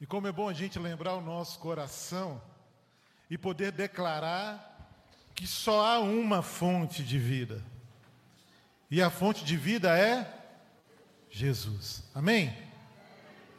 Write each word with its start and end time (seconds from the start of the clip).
E 0.00 0.06
como 0.06 0.26
é 0.26 0.32
bom 0.32 0.48
a 0.48 0.52
gente 0.52 0.78
lembrar 0.78 1.14
o 1.14 1.20
nosso 1.20 1.58
coração 1.58 2.40
e 3.28 3.36
poder 3.36 3.72
declarar 3.72 4.64
que 5.34 5.46
só 5.46 5.84
há 5.84 5.98
uma 6.00 6.42
fonte 6.42 7.02
de 7.02 7.18
vida. 7.18 7.62
E 8.90 9.02
a 9.02 9.10
fonte 9.10 9.44
de 9.44 9.56
vida 9.56 9.96
é 9.98 10.26
Jesus. 11.30 12.02
Amém? 12.14 12.56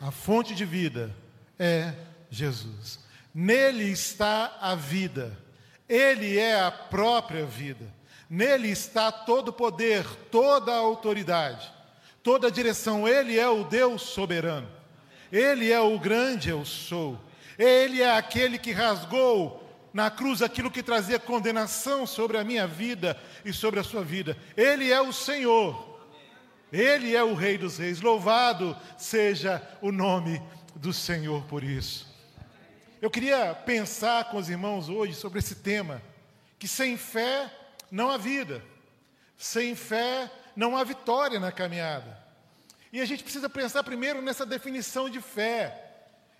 A 0.02 0.12
fonte 0.12 0.56
de 0.56 0.66
vida 0.66 1.16
é 1.58 1.94
Jesus. 2.30 3.00
Nele 3.34 3.84
está 3.84 4.58
a 4.62 4.76
vida. 4.76 5.38
Ele 5.88 6.38
é 6.38 6.62
a 6.62 6.72
própria 6.72 7.46
vida. 7.46 7.86
Nele 8.30 8.70
está 8.70 9.12
todo 9.12 9.50
o 9.50 9.54
poder, 9.54 10.06
toda 10.32 10.72
a 10.72 10.78
autoridade, 10.78 11.72
toda 12.24 12.48
a 12.48 12.52
direção. 12.52 13.08
Ele 13.08 13.38
é 13.38 13.50
o 13.50 13.64
Deus 13.64 14.04
soberano. 14.04 14.79
Ele 15.32 15.72
é 15.72 15.80
o 15.80 15.98
grande 16.00 16.50
eu 16.50 16.66
sou. 16.66 17.20
Ele 17.58 18.02
é 18.02 18.16
aquele 18.16 18.58
que 18.58 18.72
rasgou 18.72 19.64
na 19.94 20.10
cruz 20.10 20.42
aquilo 20.42 20.72
que 20.72 20.84
trazia 20.84 21.20
condenação 21.20 22.06
sobre 22.06 22.38
a 22.38 22.44
minha 22.44 22.68
vida 22.68 23.20
e 23.44 23.52
sobre 23.52 23.80
a 23.80 23.84
sua 23.84 24.04
vida. 24.04 24.38
Ele 24.56 24.92
é 24.92 25.02
o 25.02 25.12
Senhor. 25.12 26.00
Ele 26.72 27.16
é 27.16 27.24
o 27.24 27.34
Rei 27.34 27.58
dos 27.58 27.78
Reis. 27.78 28.02
Louvado 28.02 28.78
seja 28.98 29.62
o 29.82 29.92
nome 29.92 30.42
do 30.76 30.94
Senhor 30.94 31.44
por 31.46 31.64
isso. 31.64 32.08
Eu 33.02 33.10
queria 33.10 33.54
pensar 33.54 34.26
com 34.26 34.38
os 34.38 34.50
irmãos 34.50 34.90
hoje 34.90 35.14
sobre 35.14 35.40
esse 35.40 35.56
tema, 35.56 36.02
que 36.58 36.68
sem 36.68 36.98
fé 36.98 37.52
não 37.90 38.12
há 38.12 38.18
vida. 38.18 38.64
Sem 39.38 39.74
fé 39.74 40.30
não 40.56 40.76
há 40.76 40.84
vitória 40.84 41.40
na 41.40 41.52
caminhada. 41.52 42.18
E 42.92 43.00
a 43.00 43.06
gente 43.06 43.24
precisa 43.24 43.50
pensar 43.50 43.84
primeiro 43.84 44.22
nessa 44.22 44.46
definição 44.46 45.10
de 45.10 45.22
fé. 45.22 45.86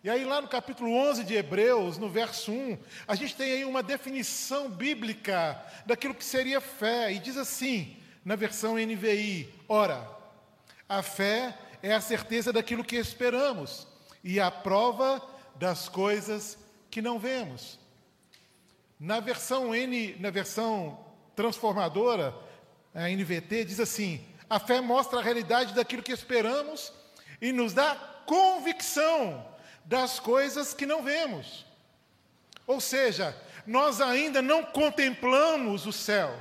E 0.04 0.10
aí, 0.10 0.24
lá 0.24 0.42
no 0.42 0.48
capítulo 0.48 0.92
11 0.92 1.24
de 1.24 1.36
Hebreus, 1.36 1.98
no 1.98 2.10
verso 2.10 2.52
1, 2.52 2.78
a 3.08 3.16
gente 3.16 3.36
tem 3.36 3.52
aí 3.52 3.66
uma 3.66 3.84
definição 3.84 4.70
bíblica 4.70 5.62
daquilo 5.86 6.16
que 6.16 6.24
seria 6.24 6.60
fé. 6.62 7.12
E 7.12 7.20
diz 7.20 7.38
assim, 7.38 7.98
na 8.24 8.36
versão 8.36 8.76
NVI: 8.76 9.54
Ora, 9.68 10.10
a 10.88 11.04
fé 11.04 11.56
é 11.84 11.94
a 11.94 12.02
certeza 12.02 12.52
daquilo 12.52 12.84
que 12.84 12.96
esperamos 12.96 13.88
e 14.24 14.40
a 14.40 14.50
prova 14.50 15.22
das 15.56 15.88
coisas 15.88 16.58
que 16.90 17.02
não 17.02 17.20
vemos. 17.20 17.80
Na 19.00 19.20
versão 19.20 19.76
N, 19.76 20.16
na 20.20 20.30
versão 20.30 21.00
transformadora, 21.36 22.36
a 22.94 23.08
NVT 23.10 23.66
diz 23.66 23.80
assim: 23.80 24.26
a 24.50 24.60
fé 24.60 24.82
mostra 24.82 25.20
a 25.20 25.22
realidade 25.22 25.74
daquilo 25.74 26.02
que 26.02 26.12
esperamos 26.12 26.92
e 27.42 27.52
nos 27.52 27.74
dá 27.74 27.96
convicção 28.26 29.46
das 29.86 30.20
coisas 30.20 30.74
que 30.74 30.86
não 30.86 31.04
vemos. 31.04 31.66
Ou 32.66 32.82
seja, 32.82 33.36
nós 33.66 34.02
ainda 34.02 34.42
não 34.42 34.64
contemplamos 34.64 35.86
o 35.86 35.94
céu. 35.94 36.36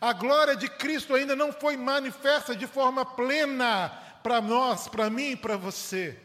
A 0.00 0.12
glória 0.12 0.56
de 0.56 0.68
Cristo 0.68 1.14
ainda 1.14 1.36
não 1.36 1.52
foi 1.52 1.76
manifesta 1.76 2.56
de 2.56 2.66
forma 2.66 3.04
plena 3.04 3.88
para 4.22 4.40
nós, 4.40 4.88
para 4.88 5.10
mim 5.10 5.32
e 5.32 5.36
para 5.36 5.56
você. 5.56 6.18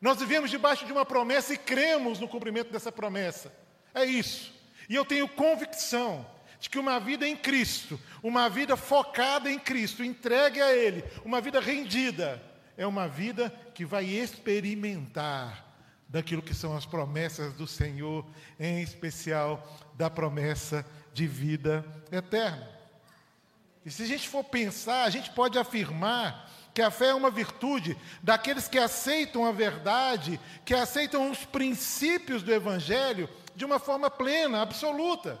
Nós 0.00 0.18
vivemos 0.18 0.50
debaixo 0.50 0.84
de 0.84 0.92
uma 0.92 1.06
promessa 1.06 1.54
e 1.54 1.58
cremos 1.58 2.20
no 2.20 2.28
cumprimento 2.28 2.70
dessa 2.70 2.92
promessa. 2.92 3.50
É 3.94 4.04
isso. 4.04 4.52
E 4.88 4.94
eu 4.94 5.04
tenho 5.04 5.26
convicção 5.28 6.26
de 6.64 6.70
que 6.70 6.78
uma 6.78 6.98
vida 6.98 7.28
em 7.28 7.36
Cristo, 7.36 8.00
uma 8.22 8.48
vida 8.48 8.74
focada 8.74 9.50
em 9.50 9.58
Cristo, 9.58 10.02
entregue 10.02 10.62
a 10.62 10.74
Ele, 10.74 11.04
uma 11.22 11.38
vida 11.38 11.60
rendida, 11.60 12.42
é 12.74 12.86
uma 12.86 13.06
vida 13.06 13.50
que 13.74 13.84
vai 13.84 14.06
experimentar 14.06 15.62
daquilo 16.08 16.40
que 16.40 16.54
são 16.54 16.74
as 16.74 16.86
promessas 16.86 17.52
do 17.52 17.66
Senhor, 17.66 18.24
em 18.58 18.80
especial 18.80 19.62
da 19.94 20.08
promessa 20.08 20.86
de 21.12 21.26
vida 21.26 21.84
eterna. 22.10 22.66
E 23.84 23.90
se 23.90 24.02
a 24.02 24.06
gente 24.06 24.26
for 24.26 24.42
pensar, 24.42 25.04
a 25.04 25.10
gente 25.10 25.28
pode 25.32 25.58
afirmar 25.58 26.50
que 26.72 26.80
a 26.80 26.90
fé 26.90 27.08
é 27.08 27.14
uma 27.14 27.30
virtude 27.30 27.94
daqueles 28.22 28.68
que 28.68 28.78
aceitam 28.78 29.44
a 29.44 29.52
verdade, 29.52 30.40
que 30.64 30.72
aceitam 30.72 31.30
os 31.30 31.44
princípios 31.44 32.42
do 32.42 32.54
Evangelho 32.54 33.28
de 33.54 33.66
uma 33.66 33.78
forma 33.78 34.08
plena, 34.08 34.62
absoluta 34.62 35.38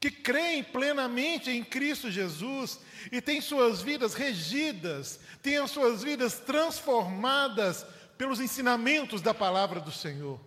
que 0.00 0.10
creem 0.10 0.62
plenamente 0.62 1.50
em 1.50 1.64
Cristo 1.64 2.10
Jesus 2.10 2.78
e 3.10 3.20
têm 3.20 3.40
suas 3.40 3.82
vidas 3.82 4.14
regidas, 4.14 5.18
têm 5.42 5.58
as 5.58 5.70
suas 5.70 6.02
vidas 6.02 6.38
transformadas 6.38 7.84
pelos 8.16 8.40
ensinamentos 8.40 9.20
da 9.20 9.34
palavra 9.34 9.80
do 9.80 9.90
Senhor. 9.90 10.40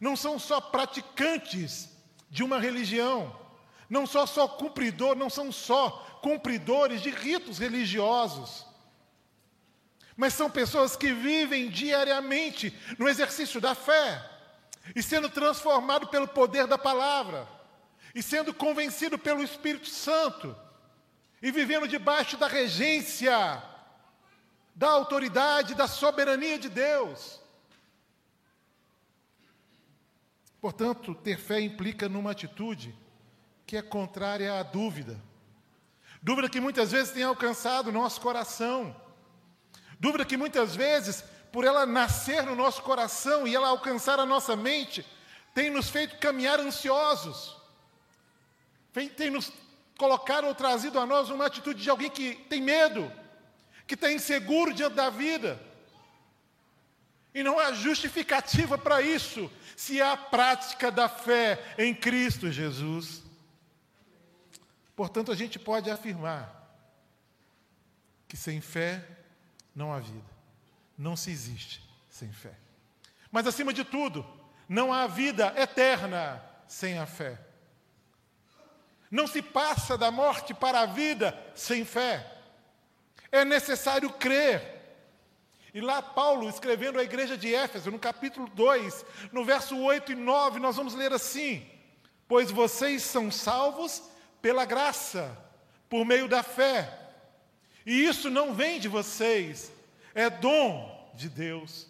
Não 0.00 0.16
são 0.16 0.38
só 0.38 0.60
praticantes 0.60 1.88
de 2.30 2.44
uma 2.44 2.60
religião, 2.60 3.36
não 3.90 4.06
são 4.06 4.26
só 4.26 4.46
cumpridor, 4.46 5.16
não 5.16 5.30
são 5.30 5.50
só 5.50 6.20
cumpridores 6.22 7.02
de 7.02 7.10
ritos 7.10 7.58
religiosos, 7.58 8.64
mas 10.16 10.34
são 10.34 10.48
pessoas 10.48 10.94
que 10.94 11.12
vivem 11.12 11.68
diariamente 11.68 12.72
no 12.96 13.08
exercício 13.08 13.60
da 13.60 13.74
fé 13.74 14.30
e 14.94 15.02
sendo 15.02 15.28
transformado 15.28 16.06
pelo 16.06 16.28
poder 16.28 16.68
da 16.68 16.78
palavra 16.78 17.53
e 18.14 18.22
sendo 18.22 18.54
convencido 18.54 19.18
pelo 19.18 19.42
Espírito 19.42 19.88
Santo, 19.88 20.56
e 21.42 21.50
vivendo 21.50 21.88
debaixo 21.88 22.36
da 22.36 22.46
regência, 22.46 23.62
da 24.74 24.88
autoridade, 24.88 25.74
da 25.74 25.88
soberania 25.88 26.58
de 26.58 26.68
Deus. 26.68 27.40
Portanto, 30.60 31.14
ter 31.14 31.38
fé 31.38 31.60
implica 31.60 32.08
numa 32.08 32.30
atitude 32.30 32.96
que 33.66 33.76
é 33.76 33.82
contrária 33.82 34.58
à 34.58 34.62
dúvida. 34.62 35.20
Dúvida 36.22 36.48
que 36.48 36.60
muitas 36.60 36.92
vezes 36.92 37.12
tem 37.12 37.24
alcançado 37.24 37.88
o 37.88 37.92
nosso 37.92 38.20
coração. 38.20 38.96
Dúvida 40.00 40.24
que 40.24 40.38
muitas 40.38 40.74
vezes, 40.74 41.22
por 41.52 41.64
ela 41.64 41.84
nascer 41.84 42.44
no 42.44 42.54
nosso 42.54 42.82
coração 42.82 43.46
e 43.46 43.54
ela 43.54 43.68
alcançar 43.68 44.18
a 44.18 44.24
nossa 44.24 44.56
mente, 44.56 45.04
tem 45.54 45.68
nos 45.68 45.90
feito 45.90 46.18
caminhar 46.18 46.58
ansiosos 46.58 47.63
tem 49.08 49.30
nos 49.30 49.52
colocado 49.98 50.46
ou 50.46 50.54
trazido 50.54 50.98
a 50.98 51.06
nós 51.06 51.30
uma 51.30 51.46
atitude 51.46 51.82
de 51.82 51.90
alguém 51.90 52.10
que 52.10 52.34
tem 52.48 52.62
medo, 52.62 53.10
que 53.86 53.94
está 53.94 54.10
inseguro 54.12 54.72
diante 54.72 54.94
da 54.94 55.10
vida. 55.10 55.60
E 57.34 57.42
não 57.42 57.58
há 57.58 57.72
justificativa 57.72 58.78
para 58.78 59.02
isso, 59.02 59.50
se 59.76 60.00
há 60.00 60.16
prática 60.16 60.90
da 60.90 61.08
fé 61.08 61.74
em 61.76 61.92
Cristo 61.92 62.50
Jesus. 62.50 63.22
Portanto, 64.94 65.32
a 65.32 65.34
gente 65.34 65.58
pode 65.58 65.90
afirmar 65.90 66.62
que 68.28 68.36
sem 68.36 68.60
fé 68.60 69.04
não 69.74 69.92
há 69.92 69.98
vida. 69.98 70.30
Não 70.96 71.16
se 71.16 71.30
existe 71.30 71.82
sem 72.08 72.32
fé. 72.32 72.54
Mas, 73.32 73.46
acima 73.48 73.72
de 73.72 73.82
tudo, 73.82 74.24
não 74.68 74.92
há 74.92 75.08
vida 75.08 75.52
eterna 75.56 76.40
sem 76.68 76.98
a 76.98 77.06
fé. 77.06 77.43
Não 79.10 79.26
se 79.26 79.42
passa 79.42 79.96
da 79.96 80.10
morte 80.10 80.52
para 80.52 80.80
a 80.80 80.86
vida 80.86 81.38
sem 81.54 81.84
fé. 81.84 82.32
É 83.30 83.44
necessário 83.44 84.10
crer. 84.10 84.74
E 85.72 85.80
lá, 85.80 86.00
Paulo, 86.00 86.48
escrevendo 86.48 86.98
à 86.98 87.02
igreja 87.02 87.36
de 87.36 87.52
Éfeso, 87.52 87.90
no 87.90 87.98
capítulo 87.98 88.48
2, 88.54 89.04
no 89.32 89.44
verso 89.44 89.76
8 89.76 90.12
e 90.12 90.14
9, 90.14 90.60
nós 90.60 90.76
vamos 90.76 90.94
ler 90.94 91.12
assim: 91.12 91.68
Pois 92.28 92.50
vocês 92.50 93.02
são 93.02 93.30
salvos 93.30 94.02
pela 94.40 94.64
graça, 94.64 95.36
por 95.88 96.04
meio 96.04 96.28
da 96.28 96.42
fé. 96.42 97.00
E 97.84 98.06
isso 98.06 98.30
não 98.30 98.54
vem 98.54 98.78
de 98.78 98.88
vocês, 98.88 99.72
é 100.14 100.30
dom 100.30 101.12
de 101.14 101.28
Deus. 101.28 101.88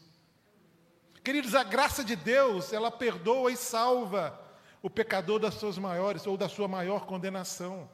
Queridos, 1.22 1.54
a 1.54 1.62
graça 1.62 2.04
de 2.04 2.16
Deus, 2.16 2.72
ela 2.72 2.90
perdoa 2.90 3.50
e 3.50 3.56
salva 3.56 4.38
o 4.84 4.90
pecador 4.90 5.38
das 5.38 5.54
suas 5.54 5.78
maiores 5.78 6.26
ou 6.26 6.36
da 6.36 6.46
sua 6.46 6.68
maior 6.68 7.06
condenação. 7.06 7.88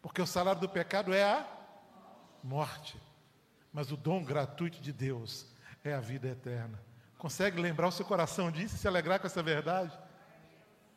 Porque 0.00 0.22
o 0.22 0.26
salário 0.26 0.60
do 0.60 0.68
pecado 0.68 1.12
é 1.12 1.24
a 1.24 1.44
morte. 2.44 2.96
Mas 3.72 3.90
o 3.90 3.96
dom 3.96 4.22
gratuito 4.22 4.80
de 4.80 4.92
Deus 4.92 5.46
é 5.82 5.92
a 5.92 5.98
vida 5.98 6.28
eterna. 6.28 6.80
Consegue 7.18 7.60
lembrar 7.60 7.88
o 7.88 7.90
seu 7.90 8.06
coração 8.06 8.52
disso 8.52 8.76
e 8.76 8.78
se 8.78 8.86
alegrar 8.86 9.18
com 9.18 9.26
essa 9.26 9.42
verdade? 9.42 9.92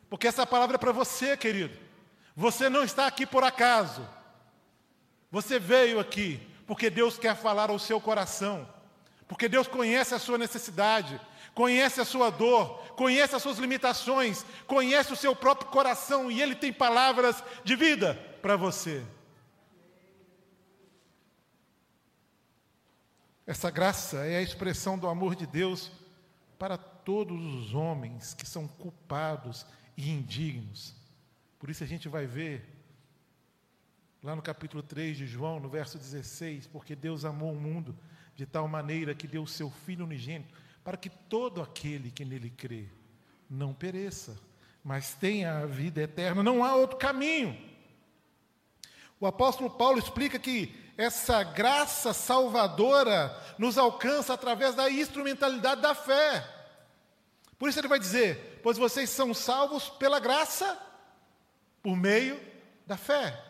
Porque 0.08 0.28
essa 0.28 0.46
palavra 0.46 0.76
é 0.76 0.78
para 0.78 0.92
você, 0.92 1.36
querido. 1.36 1.76
Você 2.36 2.68
não 2.68 2.84
está 2.84 3.08
aqui 3.08 3.26
por 3.26 3.42
acaso. 3.42 4.08
Você 5.28 5.58
veio 5.58 5.98
aqui 5.98 6.40
porque 6.68 6.88
Deus 6.88 7.18
quer 7.18 7.34
falar 7.34 7.68
ao 7.68 7.80
seu 7.80 8.00
coração. 8.00 8.64
Porque 9.26 9.48
Deus 9.48 9.66
conhece 9.66 10.14
a 10.14 10.20
sua 10.20 10.38
necessidade 10.38 11.20
conhece 11.54 12.00
a 12.00 12.04
sua 12.04 12.30
dor, 12.30 12.80
conhece 12.96 13.34
as 13.34 13.42
suas 13.42 13.58
limitações, 13.58 14.44
conhece 14.66 15.12
o 15.12 15.16
seu 15.16 15.34
próprio 15.34 15.70
coração 15.70 16.30
e 16.30 16.42
Ele 16.42 16.54
tem 16.54 16.72
palavras 16.72 17.42
de 17.62 17.76
vida 17.76 18.14
para 18.42 18.56
você. 18.56 19.04
Essa 23.46 23.70
graça 23.70 24.26
é 24.26 24.38
a 24.38 24.42
expressão 24.42 24.98
do 24.98 25.06
amor 25.06 25.34
de 25.34 25.46
Deus 25.46 25.90
para 26.58 26.78
todos 26.78 27.44
os 27.54 27.74
homens 27.74 28.32
que 28.32 28.46
são 28.46 28.66
culpados 28.66 29.66
e 29.96 30.10
indignos. 30.10 30.94
Por 31.58 31.68
isso 31.68 31.84
a 31.84 31.86
gente 31.86 32.08
vai 32.08 32.26
ver 32.26 32.74
lá 34.22 34.34
no 34.34 34.40
capítulo 34.40 34.82
3 34.82 35.18
de 35.18 35.26
João, 35.26 35.60
no 35.60 35.68
verso 35.68 35.98
16, 35.98 36.66
porque 36.68 36.96
Deus 36.96 37.26
amou 37.26 37.52
o 37.52 37.60
mundo 37.60 37.94
de 38.34 38.46
tal 38.46 38.66
maneira 38.66 39.14
que 39.14 39.28
deu 39.28 39.42
o 39.42 39.46
seu 39.46 39.70
Filho 39.70 40.06
unigênito, 40.06 40.54
para 40.84 40.98
que 40.98 41.08
todo 41.08 41.62
aquele 41.62 42.10
que 42.10 42.24
nele 42.24 42.50
crê 42.50 42.84
não 43.48 43.72
pereça, 43.72 44.38
mas 44.84 45.14
tenha 45.14 45.58
a 45.58 45.66
vida 45.66 46.02
eterna. 46.02 46.42
Não 46.42 46.62
há 46.62 46.74
outro 46.74 46.98
caminho. 46.98 47.58
O 49.18 49.26
apóstolo 49.26 49.70
Paulo 49.70 49.98
explica 49.98 50.38
que 50.38 50.74
essa 50.96 51.42
graça 51.42 52.12
salvadora 52.12 53.34
nos 53.58 53.78
alcança 53.78 54.34
através 54.34 54.74
da 54.74 54.90
instrumentalidade 54.90 55.80
da 55.80 55.94
fé. 55.94 56.46
Por 57.58 57.68
isso 57.68 57.80
ele 57.80 57.88
vai 57.88 57.98
dizer: 57.98 58.60
Pois 58.62 58.76
vocês 58.76 59.08
são 59.08 59.32
salvos 59.32 59.88
pela 59.88 60.20
graça, 60.20 60.78
por 61.82 61.96
meio 61.96 62.38
da 62.86 62.96
fé. 62.96 63.42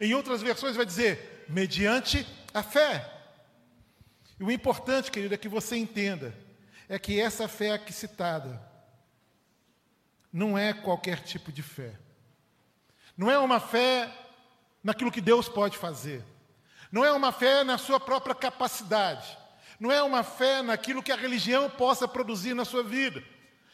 Em 0.00 0.14
outras 0.14 0.42
versões 0.42 0.74
vai 0.74 0.84
dizer: 0.84 1.46
mediante 1.48 2.26
a 2.52 2.62
fé. 2.62 3.08
E 4.38 4.44
o 4.44 4.50
importante, 4.50 5.10
querido, 5.10 5.34
é 5.34 5.38
que 5.38 5.48
você 5.48 5.76
entenda, 5.76 6.34
é 6.90 6.98
que 6.98 7.20
essa 7.20 7.46
fé 7.46 7.70
aqui 7.70 7.92
citada 7.92 8.60
não 10.32 10.58
é 10.58 10.72
qualquer 10.72 11.20
tipo 11.20 11.52
de 11.52 11.62
fé. 11.62 11.96
Não 13.16 13.30
é 13.30 13.38
uma 13.38 13.60
fé 13.60 14.12
naquilo 14.82 15.12
que 15.12 15.20
Deus 15.20 15.48
pode 15.48 15.78
fazer. 15.78 16.24
Não 16.90 17.04
é 17.04 17.12
uma 17.12 17.30
fé 17.30 17.62
na 17.62 17.78
sua 17.78 18.00
própria 18.00 18.34
capacidade. 18.34 19.38
Não 19.78 19.92
é 19.92 20.02
uma 20.02 20.24
fé 20.24 20.62
naquilo 20.62 21.02
que 21.02 21.12
a 21.12 21.16
religião 21.16 21.70
possa 21.70 22.08
produzir 22.08 22.54
na 22.54 22.64
sua 22.64 22.82
vida. 22.82 23.22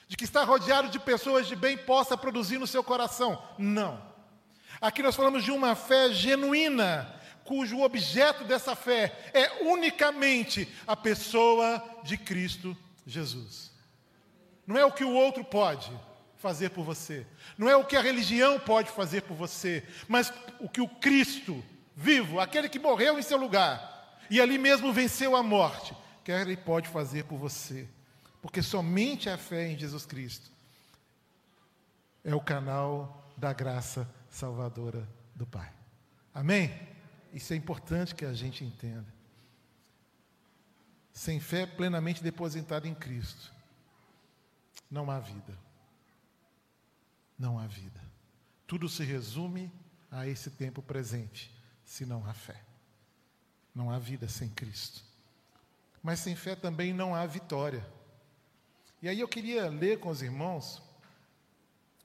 De 0.07 0.15
que 0.15 0.25
estar 0.25 0.45
rodeado 0.45 0.91
de 0.91 0.99
pessoas 0.99 1.47
de 1.47 1.57
bem 1.57 1.79
possa 1.79 2.19
produzir 2.19 2.59
no 2.59 2.67
seu 2.67 2.85
coração. 2.85 3.43
Não. 3.57 3.99
Aqui 4.79 5.03
nós 5.03 5.17
falamos 5.17 5.43
de 5.43 5.51
uma 5.51 5.75
fé 5.75 6.13
genuína, 6.13 7.19
cujo 7.45 7.81
objeto 7.81 8.45
dessa 8.45 8.77
fé 8.77 9.31
é 9.33 9.65
unicamente 9.65 10.69
a 10.87 10.95
pessoa 10.95 11.83
de 12.05 12.19
Cristo 12.19 12.77
Jesus. 13.07 13.71
Não 14.67 14.77
é 14.77 14.85
o 14.85 14.93
que 14.93 15.05
o 15.05 15.13
outro 15.13 15.45
pode 15.45 15.91
fazer 16.37 16.71
por 16.71 16.85
você, 16.85 17.27
não 17.57 17.69
é 17.69 17.77
o 17.77 17.85
que 17.85 17.97
a 17.97 18.03
religião 18.03 18.59
pode 18.61 18.91
fazer 18.91 19.23
por 19.23 19.35
você, 19.35 19.83
mas 20.07 20.33
o 20.61 20.69
que 20.69 20.81
o 20.81 20.89
Cristo 20.89 21.65
vivo, 21.95 22.39
aquele 22.39 22.69
que 22.69 22.79
morreu 22.79 23.19
em 23.19 23.23
seu 23.23 23.39
lugar 23.39 24.21
e 24.29 24.41
ali 24.41 24.59
mesmo 24.59 24.93
venceu 24.93 25.35
a 25.35 25.43
morte, 25.43 25.97
quer 26.23 26.43
ele 26.43 26.57
pode 26.57 26.89
fazer 26.89 27.25
por 27.25 27.39
você. 27.39 27.89
Porque 28.43 28.63
somente 28.63 29.29
a 29.29 29.39
fé 29.39 29.69
em 29.69 29.79
Jesus 29.79 30.05
Cristo 30.05 30.51
é 32.23 32.35
o 32.35 32.41
canal 32.41 33.33
da 33.37 33.53
graça 33.53 34.09
salvadora 34.29 35.09
do 35.35 35.47
Pai. 35.47 35.73
Amém? 36.35 36.73
Isso 37.33 37.53
é 37.53 37.57
importante 37.57 38.15
que 38.15 38.25
a 38.25 38.33
gente 38.33 38.65
entenda. 38.65 39.16
Sem 41.17 41.41
fé 41.41 41.65
plenamente 41.65 42.23
depositada 42.23 42.87
em 42.87 42.95
Cristo, 42.95 43.51
não 44.91 45.11
há 45.11 45.19
vida. 45.19 45.59
Não 47.39 47.59
há 47.59 47.67
vida. 47.67 47.99
Tudo 48.67 48.87
se 48.87 49.03
resume 49.03 49.73
a 50.11 50.27
esse 50.27 50.51
tempo 50.51 50.83
presente 50.83 51.51
se 51.87 52.05
não 52.05 52.23
há 52.27 52.35
fé. 52.35 52.61
Não 53.75 53.91
há 53.91 53.99
vida 53.99 54.29
sem 54.29 54.51
Cristo. 54.51 55.03
Mas 56.03 56.21
sem 56.21 56.37
fé 56.37 56.55
também 56.55 56.93
não 56.93 57.15
há 57.15 57.25
vitória. 57.25 57.89
E 59.01 59.09
aí 59.09 59.19
eu 59.19 59.27
queria 59.27 59.71
ler 59.71 59.99
com 59.99 60.11
os 60.11 60.21
irmãos 60.21 60.83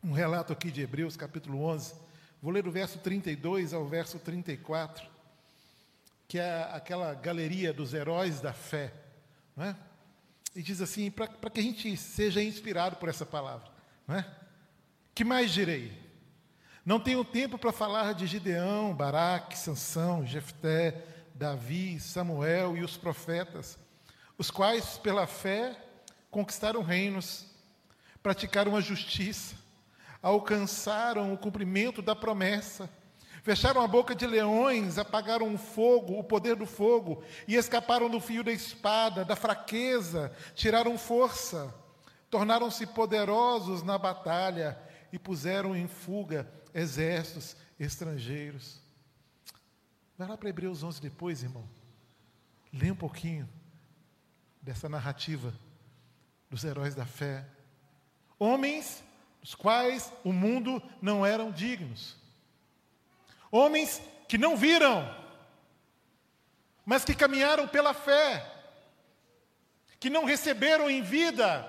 um 0.01 0.13
relato 0.13 0.53
aqui 0.53 0.71
de 0.71 0.79
Hebreus, 0.79 1.17
capítulo 1.17 1.61
11. 1.65 1.95
Vou 2.41 2.49
ler 2.49 2.63
do 2.63 2.71
verso 2.71 2.97
32 2.99 3.73
ao 3.73 3.85
verso 3.85 4.17
34, 4.19 5.05
que 6.31 6.39
é 6.39 6.69
aquela 6.71 7.13
galeria 7.13 7.73
dos 7.73 7.93
heróis 7.93 8.39
da 8.39 8.53
fé. 8.53 8.93
Não 9.53 9.65
é? 9.65 9.75
E 10.55 10.63
diz 10.63 10.79
assim, 10.79 11.11
para 11.11 11.27
que 11.27 11.59
a 11.59 11.61
gente 11.61 11.97
seja 11.97 12.41
inspirado 12.41 12.95
por 12.95 13.09
essa 13.09 13.25
palavra. 13.25 13.67
Não 14.07 14.15
é? 14.15 14.25
Que 15.13 15.25
mais 15.25 15.51
direi? 15.51 15.91
Não 16.85 17.01
tenho 17.01 17.25
tempo 17.25 17.57
para 17.57 17.73
falar 17.73 18.13
de 18.13 18.27
Gideão, 18.27 18.95
Baraque, 18.95 19.57
Sansão, 19.57 20.25
Jefté, 20.25 21.03
Davi, 21.35 21.99
Samuel 21.99 22.77
e 22.77 22.81
os 22.81 22.95
profetas, 22.95 23.77
os 24.37 24.49
quais, 24.49 24.97
pela 24.97 25.27
fé, 25.27 25.75
conquistaram 26.29 26.81
reinos, 26.81 27.45
praticaram 28.23 28.77
a 28.77 28.79
justiça, 28.79 29.53
alcançaram 30.23 31.33
o 31.33 31.37
cumprimento 31.37 32.01
da 32.01 32.15
promessa, 32.15 32.89
fecharam 33.41 33.81
a 33.81 33.87
boca 33.87 34.13
de 34.13 34.25
leões, 34.27 34.97
apagaram 34.97 35.53
o 35.53 35.57
fogo, 35.57 36.17
o 36.17 36.23
poder 36.23 36.55
do 36.55 36.65
fogo, 36.65 37.23
e 37.47 37.55
escaparam 37.55 38.09
do 38.09 38.19
fio 38.19 38.43
da 38.43 38.51
espada, 38.51 39.25
da 39.25 39.35
fraqueza, 39.35 40.31
tiraram 40.55 40.97
força, 40.97 41.73
tornaram-se 42.29 42.85
poderosos 42.87 43.83
na 43.83 43.97
batalha 43.97 44.77
e 45.11 45.19
puseram 45.19 45.75
em 45.75 45.87
fuga 45.87 46.49
exércitos 46.73 47.55
estrangeiros. 47.79 48.79
Vai 50.17 50.27
lá 50.27 50.37
para 50.37 50.49
Hebreus 50.49 50.83
11 50.83 51.01
depois, 51.01 51.41
irmão. 51.41 51.67
Lê 52.71 52.91
um 52.91 52.95
pouquinho 52.95 53.49
dessa 54.61 54.87
narrativa 54.87 55.53
dos 56.49 56.63
heróis 56.63 56.93
da 56.93 57.05
fé. 57.05 57.45
Homens 58.37 59.03
dos 59.41 59.55
quais 59.55 60.13
o 60.23 60.31
mundo 60.31 60.81
não 61.01 61.25
eram 61.25 61.51
dignos. 61.51 62.20
Homens 63.51 64.01
que 64.27 64.37
não 64.37 64.55
viram, 64.55 65.13
mas 66.85 67.03
que 67.03 67.13
caminharam 67.13 67.67
pela 67.67 67.93
fé, 67.93 68.49
que 69.99 70.09
não 70.09 70.23
receberam 70.23 70.89
em 70.89 71.01
vida 71.01 71.67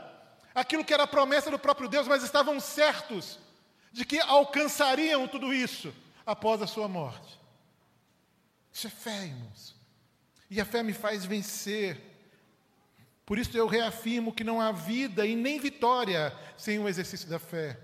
aquilo 0.55 0.84
que 0.84 0.94
era 0.94 1.02
a 1.02 1.08
promessa 1.08 1.50
do 1.50 1.58
próprio 1.58 1.88
Deus, 1.88 2.06
mas 2.06 2.23
estavam 2.23 2.61
certos 2.61 3.38
de 3.90 4.05
que 4.05 4.20
alcançariam 4.20 5.26
tudo 5.26 5.52
isso 5.52 5.93
após 6.25 6.62
a 6.62 6.67
sua 6.67 6.88
morte. 6.88 7.38
Isso 8.73 8.87
é 8.87 8.90
fé, 8.90 9.25
irmãos. 9.26 9.75
E 10.50 10.61
a 10.61 10.64
fé 10.64 10.82
me 10.82 10.93
faz 10.93 11.25
vencer. 11.25 12.00
Por 13.26 13.38
isso 13.38 13.56
eu 13.56 13.67
reafirmo 13.67 14.32
que 14.32 14.44
não 14.44 14.61
há 14.61 14.73
vida 14.73 15.26
e 15.26 15.37
nem 15.37 15.59
vitória 15.59 16.37
sem 16.57 16.78
o 16.78 16.88
exercício 16.88 17.28
da 17.28 17.38
fé, 17.38 17.78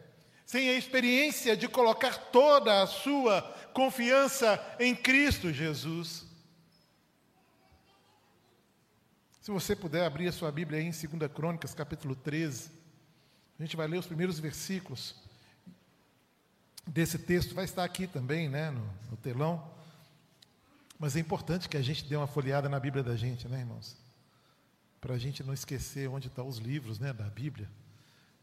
sem 0.48 0.70
a 0.70 0.78
experiência 0.78 1.54
de 1.54 1.68
colocar 1.68 2.16
toda 2.16 2.82
a 2.82 2.86
sua 2.86 3.42
confiança 3.74 4.58
em 4.80 4.96
Cristo 4.96 5.52
Jesus. 5.52 6.24
Se 9.42 9.50
você 9.50 9.76
puder 9.76 10.06
abrir 10.06 10.26
a 10.26 10.32
sua 10.32 10.50
Bíblia 10.50 10.80
aí 10.80 10.86
em 10.86 10.90
2 11.18 11.30
Crônicas, 11.30 11.74
capítulo 11.74 12.16
13, 12.16 12.70
a 13.58 13.62
gente 13.62 13.76
vai 13.76 13.86
ler 13.86 13.98
os 13.98 14.06
primeiros 14.06 14.38
versículos 14.38 15.14
desse 16.86 17.18
texto 17.18 17.54
vai 17.54 17.66
estar 17.66 17.84
aqui 17.84 18.06
também, 18.06 18.48
né, 18.48 18.70
no, 18.70 18.90
no 19.10 19.18
telão. 19.18 19.70
Mas 20.98 21.14
é 21.14 21.20
importante 21.20 21.68
que 21.68 21.76
a 21.76 21.82
gente 21.82 22.06
dê 22.06 22.16
uma 22.16 22.26
folheada 22.26 22.70
na 22.70 22.80
Bíblia 22.80 23.04
da 23.04 23.16
gente, 23.16 23.46
né, 23.46 23.58
irmãos? 23.58 23.98
Para 24.98 25.12
a 25.12 25.18
gente 25.18 25.44
não 25.44 25.52
esquecer 25.52 26.08
onde 26.08 26.28
estão 26.28 26.48
os 26.48 26.56
livros, 26.56 26.98
né, 26.98 27.12
da 27.12 27.28
Bíblia. 27.28 27.68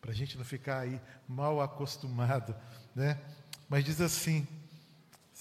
Para 0.05 0.11
a 0.11 0.15
gente 0.15 0.37
não 0.37 0.45
ficar 0.45 0.81
aí 0.81 1.01
mal 1.27 1.59
acostumado, 1.59 2.55
né? 2.93 3.19
Mas 3.67 3.83
diz 3.83 3.99
assim, 3.99 4.47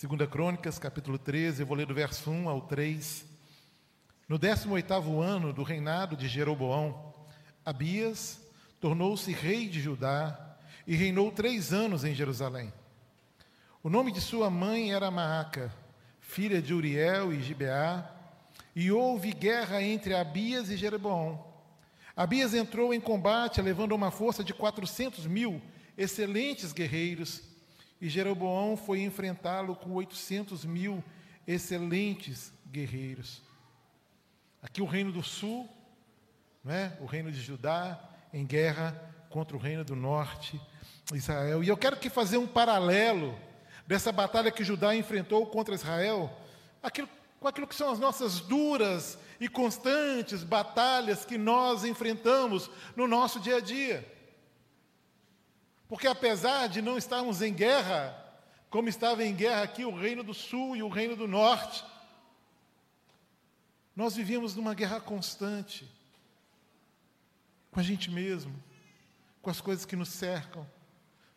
2 0.02 0.26
Crônicas, 0.30 0.78
capítulo 0.78 1.18
13, 1.18 1.60
eu 1.60 1.66
vou 1.66 1.76
ler 1.76 1.84
do 1.84 1.92
verso 1.92 2.30
1 2.30 2.48
ao 2.48 2.62
3. 2.62 3.26
No 4.26 4.38
18º 4.38 5.20
ano 5.20 5.52
do 5.52 5.62
reinado 5.62 6.16
de 6.16 6.26
Jeroboão, 6.28 7.12
Abias 7.62 8.40
tornou-se 8.80 9.30
rei 9.32 9.68
de 9.68 9.82
Judá 9.82 10.56
e 10.86 10.96
reinou 10.96 11.30
três 11.30 11.70
anos 11.70 12.02
em 12.02 12.14
Jerusalém. 12.14 12.72
O 13.82 13.90
nome 13.90 14.10
de 14.12 14.20
sua 14.22 14.48
mãe 14.48 14.94
era 14.94 15.10
Maaca, 15.10 15.70
filha 16.22 16.62
de 16.62 16.72
Uriel 16.72 17.34
e 17.34 17.42
Gibeá, 17.42 18.10
e 18.74 18.90
houve 18.90 19.30
guerra 19.30 19.82
entre 19.82 20.14
Abias 20.14 20.70
e 20.70 20.76
Jeroboão. 20.78 21.52
Abias 22.16 22.54
entrou 22.54 22.94
em 22.94 23.00
combate, 23.00 23.60
levando 23.60 23.92
uma 23.92 24.10
força 24.10 24.44
de 24.44 24.54
400 24.54 25.26
mil 25.26 25.60
excelentes 25.98 26.72
guerreiros, 26.72 27.42
e 28.00 28.08
Jeroboão 28.08 28.76
foi 28.76 29.02
enfrentá-lo 29.02 29.74
com 29.74 29.92
800 29.92 30.64
mil 30.64 31.02
excelentes 31.46 32.52
guerreiros. 32.70 33.42
Aqui 34.62 34.80
o 34.80 34.86
reino 34.86 35.10
do 35.10 35.22
sul, 35.22 35.68
né, 36.62 36.96
o 37.00 37.06
reino 37.06 37.30
de 37.32 37.40
Judá, 37.40 38.00
em 38.32 38.46
guerra 38.46 39.14
contra 39.28 39.56
o 39.56 39.60
reino 39.60 39.84
do 39.84 39.96
norte, 39.96 40.60
Israel. 41.12 41.62
E 41.62 41.68
eu 41.68 41.76
quero 41.76 41.96
que 41.96 42.08
fazer 42.08 42.38
um 42.38 42.46
paralelo 42.46 43.36
dessa 43.86 44.12
batalha 44.12 44.50
que 44.50 44.64
Judá 44.64 44.94
enfrentou 44.94 45.46
contra 45.46 45.74
Israel, 45.74 46.32
aquilo, 46.82 47.08
com 47.40 47.48
aquilo 47.48 47.66
que 47.66 47.74
são 47.74 47.90
as 47.90 47.98
nossas 47.98 48.40
duras 48.40 49.18
e 49.40 49.48
constantes 49.48 50.42
batalhas 50.42 51.24
que 51.24 51.36
nós 51.36 51.84
enfrentamos 51.84 52.70
no 52.94 53.06
nosso 53.06 53.40
dia 53.40 53.56
a 53.56 53.60
dia. 53.60 54.10
Porque 55.88 56.06
apesar 56.06 56.68
de 56.68 56.80
não 56.80 56.96
estarmos 56.96 57.42
em 57.42 57.52
guerra, 57.52 58.16
como 58.70 58.88
estava 58.88 59.24
em 59.24 59.34
guerra 59.34 59.62
aqui 59.62 59.84
o 59.84 59.96
Reino 59.96 60.22
do 60.22 60.34
Sul 60.34 60.76
e 60.76 60.82
o 60.82 60.88
Reino 60.88 61.16
do 61.16 61.28
Norte, 61.28 61.84
nós 63.94 64.16
vivíamos 64.16 64.56
numa 64.56 64.74
guerra 64.74 65.00
constante 65.00 65.88
com 67.70 67.80
a 67.80 67.82
gente 67.82 68.10
mesmo, 68.10 68.54
com 69.42 69.50
as 69.50 69.60
coisas 69.60 69.84
que 69.84 69.96
nos 69.96 70.08
cercam, 70.08 70.66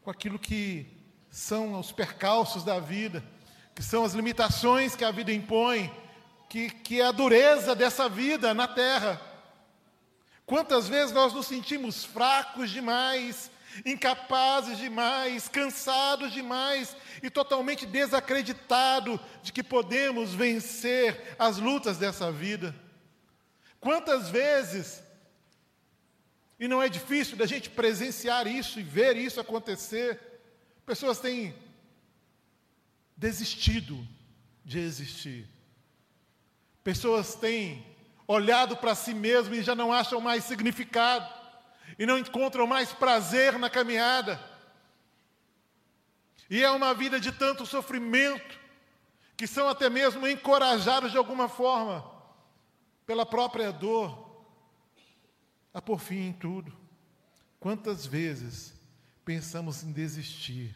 com 0.02 0.10
aquilo 0.10 0.40
que 0.40 0.86
são 1.30 1.80
os 1.80 1.92
percalços 1.92 2.64
da 2.64 2.80
vida, 2.80 3.24
que 3.76 3.84
são 3.84 4.04
as 4.04 4.14
limitações 4.14 4.96
que 4.96 5.04
a 5.04 5.12
vida 5.12 5.34
impõe, 5.34 5.92
que, 6.50 6.70
que 6.70 7.02
é 7.02 7.06
a 7.06 7.12
dureza 7.12 7.76
dessa 7.76 8.08
vida 8.08 8.54
na 8.54 8.68
terra. 8.68 9.22
Quantas 10.46 10.88
vezes 10.88 11.14
nós 11.14 11.34
nos 11.34 11.46
sentimos 11.46 12.06
fracos 12.06 12.70
demais, 12.70 13.52
incapazes 13.86 14.78
demais, 14.78 15.48
cansados 15.50 16.32
demais 16.32 16.96
e 17.22 17.30
totalmente 17.30 17.86
desacreditado 17.86 19.20
de 19.44 19.52
que 19.52 19.62
podemos 19.62 20.34
vencer 20.34 21.36
as 21.38 21.58
lutas 21.58 21.98
dessa 21.98 22.32
vida. 22.32 22.74
Quantas 23.80 24.30
vezes, 24.30 25.04
e 26.60 26.68
não 26.68 26.82
é 26.82 26.90
difícil 26.90 27.38
da 27.38 27.46
gente 27.46 27.70
presenciar 27.70 28.48
isso 28.48 28.80
e 28.80 28.84
ver 28.84 29.18
isso 29.18 29.40
acontecer, 29.40 30.20
pessoas 30.86 31.20
têm 31.20 31.54
desistido 33.16 34.08
de 34.64 34.80
existir. 34.80 35.57
Pessoas 36.88 37.36
têm 37.36 37.86
olhado 38.26 38.78
para 38.78 38.96
si 38.96 39.14
mesmo 39.14 39.54
e 39.54 39.62
já 39.62 39.76
não 39.76 39.92
acham 39.92 40.22
mais 40.22 40.46
significado 40.46 41.28
e 42.00 42.06
não 42.06 42.18
encontram 42.18 42.66
mais 42.66 42.94
prazer 42.94 43.60
na 43.60 43.70
caminhada. 43.70 44.40
E 46.50 46.64
é 46.64 46.72
uma 46.72 46.94
vida 46.94 47.20
de 47.20 47.30
tanto 47.34 47.66
sofrimento, 47.66 48.58
que 49.36 49.46
são 49.46 49.68
até 49.68 49.90
mesmo 49.90 50.26
encorajados 50.26 51.12
de 51.12 51.18
alguma 51.18 51.50
forma, 51.50 52.10
pela 53.06 53.26
própria 53.26 53.70
dor, 53.70 54.46
a 55.74 55.82
por 55.82 56.00
fim 56.00 56.30
em 56.30 56.32
tudo. 56.32 56.74
Quantas 57.60 58.06
vezes 58.06 58.74
pensamos 59.26 59.84
em 59.84 59.92
desistir, 59.92 60.74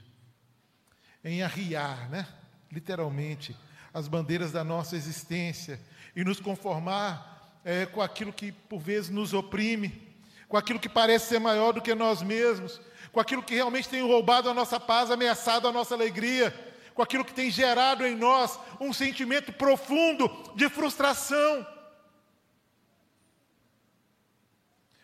em 1.24 1.42
arriar, 1.42 2.10
né? 2.10 2.28
literalmente, 2.70 3.56
as 3.94 4.10
bandeiras 4.10 4.52
da 4.52 4.62
nossa 4.62 4.98
existência 4.98 5.80
e 6.16 6.24
nos 6.24 6.40
conformar 6.40 7.60
é, 7.64 7.86
com 7.86 8.02
aquilo 8.02 8.34
que 8.34 8.52
por 8.52 8.80
vezes 8.80 9.10
nos 9.10 9.34
oprime, 9.34 10.10
com 10.48 10.58
aquilo 10.58 10.80
que 10.80 10.90
parece 10.90 11.28
ser 11.28 11.40
maior 11.40 11.72
do 11.72 11.82
que 11.82 11.96
nós 11.96 12.22
mesmos, 12.22 12.82
com 13.12 13.20
aquilo 13.20 13.44
que 13.44 13.56
realmente 13.56 13.90
tem 13.90 14.02
roubado 14.02 14.50
a 14.50 14.54
nossa 14.54 14.80
paz, 14.80 15.12
ameaçado 15.12 15.68
a 15.68 15.72
nossa 15.72 15.94
alegria, 15.94 16.54
com 16.94 17.02
aquilo 17.02 17.26
que 17.26 17.34
tem 17.34 17.50
gerado 17.50 18.06
em 18.06 18.16
nós 18.16 18.60
um 18.80 18.92
sentimento 18.92 19.54
profundo 19.54 20.30
de 20.56 20.70
frustração. 20.70 21.66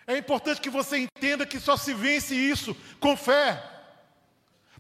É 0.06 0.18
importante 0.18 0.62
que 0.62 0.70
você 0.70 0.98
entenda 0.98 1.46
que 1.46 1.60
só 1.60 1.76
se 1.76 1.94
vence 1.94 2.34
isso 2.34 2.76
com 3.00 3.18
fé, 3.18 3.62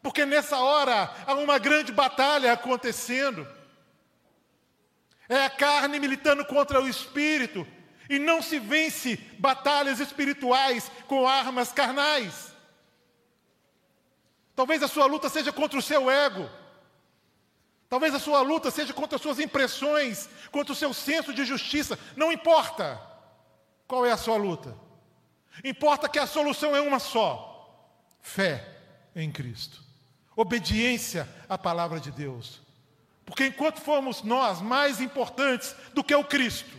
porque 0.01 0.25
nessa 0.25 0.57
hora 0.59 1.13
há 1.25 1.33
uma 1.33 1.57
grande 1.57 1.91
batalha 1.91 2.53
acontecendo. 2.53 3.45
É 5.29 5.45
a 5.45 5.49
carne 5.49 5.99
militando 5.99 6.45
contra 6.45 6.81
o 6.81 6.87
espírito, 6.87 7.67
e 8.09 8.17
não 8.17 8.41
se 8.41 8.59
vence 8.59 9.17
batalhas 9.37 9.99
espirituais 9.99 10.89
com 11.07 11.27
armas 11.27 11.71
carnais. 11.71 12.53
Talvez 14.55 14.81
a 14.81 14.87
sua 14.87 15.05
luta 15.05 15.29
seja 15.29 15.51
contra 15.51 15.77
o 15.77 15.81
seu 15.81 16.09
ego. 16.09 16.49
Talvez 17.89 18.13
a 18.13 18.19
sua 18.19 18.41
luta 18.41 18.71
seja 18.71 18.93
contra 18.93 19.15
as 19.15 19.21
suas 19.21 19.39
impressões, 19.39 20.29
contra 20.51 20.73
o 20.73 20.75
seu 20.75 20.93
senso 20.93 21.33
de 21.33 21.45
justiça. 21.45 21.97
Não 22.15 22.31
importa 22.31 22.99
qual 23.87 24.05
é 24.05 24.11
a 24.11 24.17
sua 24.17 24.35
luta. 24.35 24.75
Importa 25.63 26.09
que 26.09 26.19
a 26.19 26.27
solução 26.27 26.75
é 26.75 26.81
uma 26.81 26.99
só: 26.99 27.93
fé 28.21 28.67
em 29.15 29.31
Cristo. 29.31 29.81
Obediência 30.35 31.27
à 31.47 31.57
palavra 31.57 31.99
de 31.99 32.11
Deus. 32.11 32.61
Porque 33.27 33.45
enquanto 33.45 33.81
formos 33.81 34.23
nós 34.23 34.61
mais 34.61 35.01
importantes 35.01 35.75
do 35.93 36.01
que 36.01 36.15
o 36.15 36.23
Cristo, 36.23 36.71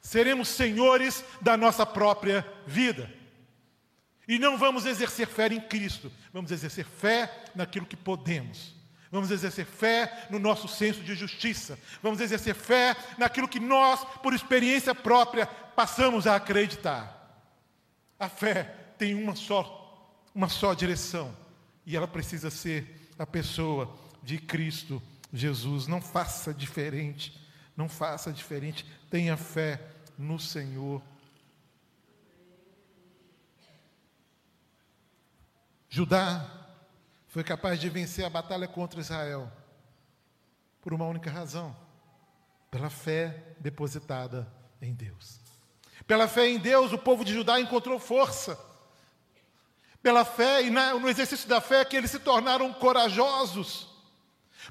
seremos 0.00 0.48
senhores 0.48 1.22
da 1.38 1.54
nossa 1.54 1.84
própria 1.84 2.44
vida. 2.66 3.12
E 4.26 4.38
não 4.38 4.56
vamos 4.56 4.86
exercer 4.86 5.28
fé 5.28 5.48
em 5.48 5.60
Cristo, 5.60 6.10
vamos 6.32 6.50
exercer 6.50 6.86
fé 6.86 7.44
naquilo 7.54 7.84
que 7.84 7.94
podemos. 7.94 8.74
Vamos 9.12 9.30
exercer 9.30 9.66
fé 9.66 10.26
no 10.30 10.38
nosso 10.38 10.66
senso 10.66 11.00
de 11.02 11.14
justiça. 11.14 11.78
Vamos 12.02 12.20
exercer 12.20 12.54
fé 12.54 12.96
naquilo 13.18 13.46
que 13.46 13.60
nós, 13.60 14.02
por 14.22 14.32
experiência 14.32 14.94
própria, 14.94 15.46
passamos 15.46 16.26
a 16.26 16.36
acreditar. 16.36 17.38
A 18.18 18.30
fé 18.30 18.64
tem 18.96 19.14
uma 19.14 19.36
só, 19.36 20.10
uma 20.34 20.48
só 20.48 20.72
direção, 20.72 21.36
e 21.84 21.94
ela 21.94 22.08
precisa 22.08 22.50
ser 22.50 23.12
a 23.18 23.26
pessoa 23.26 23.94
de 24.24 24.38
Cristo 24.38 25.02
Jesus. 25.32 25.86
Não 25.86 26.00
faça 26.00 26.52
diferente. 26.54 27.40
Não 27.76 27.88
faça 27.88 28.32
diferente. 28.32 28.86
Tenha 29.10 29.36
fé 29.36 29.80
no 30.16 30.38
Senhor. 30.38 31.02
Judá 35.88 36.50
foi 37.28 37.44
capaz 37.44 37.78
de 37.78 37.88
vencer 37.88 38.24
a 38.24 38.30
batalha 38.30 38.66
contra 38.66 39.00
Israel 39.00 39.52
por 40.80 40.92
uma 40.92 41.06
única 41.06 41.30
razão: 41.30 41.76
pela 42.70 42.90
fé 42.90 43.54
depositada 43.60 44.50
em 44.80 44.94
Deus. 44.94 45.40
Pela 46.06 46.28
fé 46.28 46.48
em 46.48 46.58
Deus, 46.58 46.92
o 46.92 46.98
povo 46.98 47.24
de 47.24 47.32
Judá 47.32 47.60
encontrou 47.60 47.98
força. 47.98 48.58
Pela 50.02 50.24
fé 50.24 50.62
e 50.62 50.70
no 50.70 51.08
exercício 51.08 51.48
da 51.48 51.60
fé 51.62 51.82
que 51.84 51.96
eles 51.96 52.10
se 52.10 52.18
tornaram 52.18 52.72
corajosos 52.74 53.93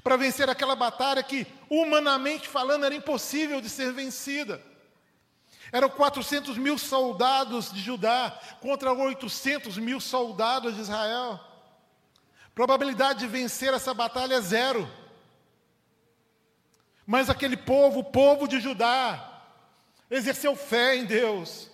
para 0.04 0.18
vencer 0.18 0.50
aquela 0.50 0.76
batalha 0.76 1.22
que, 1.22 1.46
humanamente 1.70 2.46
falando, 2.46 2.84
era 2.84 2.94
impossível 2.94 3.58
de 3.58 3.70
ser 3.70 3.90
vencida. 3.90 4.60
Eram 5.72 5.88
400 5.88 6.58
mil 6.58 6.76
soldados 6.76 7.72
de 7.72 7.80
Judá 7.80 8.38
contra 8.60 8.92
800 8.92 9.78
mil 9.78 9.98
soldados 9.98 10.74
de 10.74 10.82
Israel. 10.82 11.40
Probabilidade 12.54 13.20
de 13.20 13.26
vencer 13.26 13.72
essa 13.72 13.94
batalha 13.94 14.34
é 14.34 14.40
zero. 14.42 14.88
Mas 17.06 17.30
aquele 17.30 17.56
povo, 17.56 18.00
o 18.00 18.04
povo 18.04 18.46
de 18.46 18.60
Judá, 18.60 19.42
exerceu 20.10 20.54
fé 20.54 20.96
em 20.96 21.06
Deus. 21.06 21.70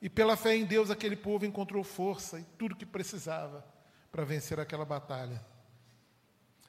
E 0.00 0.08
pela 0.08 0.36
fé 0.36 0.56
em 0.56 0.64
Deus, 0.64 0.90
aquele 0.90 1.16
povo 1.16 1.44
encontrou 1.44 1.84
força 1.84 2.40
e 2.40 2.44
tudo 2.58 2.74
que 2.74 2.86
precisava 2.86 3.62
para 4.10 4.24
vencer 4.24 4.58
aquela 4.58 4.86
batalha. 4.86 5.53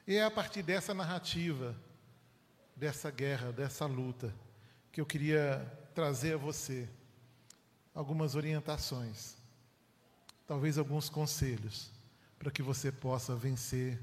E 0.06 0.14
é 0.14 0.24
a 0.24 0.30
partir 0.30 0.62
dessa 0.62 0.94
narrativa, 0.94 1.74
dessa 2.76 3.10
guerra, 3.10 3.50
dessa 3.50 3.86
luta, 3.86 4.32
que 4.92 5.00
eu 5.00 5.06
queria 5.06 5.60
trazer 5.94 6.34
a 6.34 6.38
você 6.38 6.88
algumas 7.94 8.34
orientações, 8.34 9.36
talvez 10.46 10.78
alguns 10.78 11.08
conselhos, 11.08 11.90
para 12.38 12.50
que 12.50 12.62
você 12.62 12.92
possa 12.92 13.34
vencer 13.34 14.00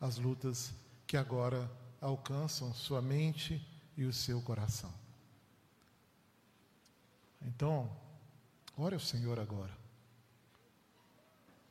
as 0.00 0.16
lutas 0.16 0.74
que 1.06 1.16
agora 1.16 1.70
alcançam 2.00 2.74
sua 2.74 3.00
mente 3.00 3.64
e 3.96 4.04
o 4.04 4.12
seu 4.12 4.42
coração. 4.42 4.92
Então, 7.40 7.94
ore 8.76 8.94
ao 8.94 9.00
Senhor 9.00 9.38
agora. 9.38 9.72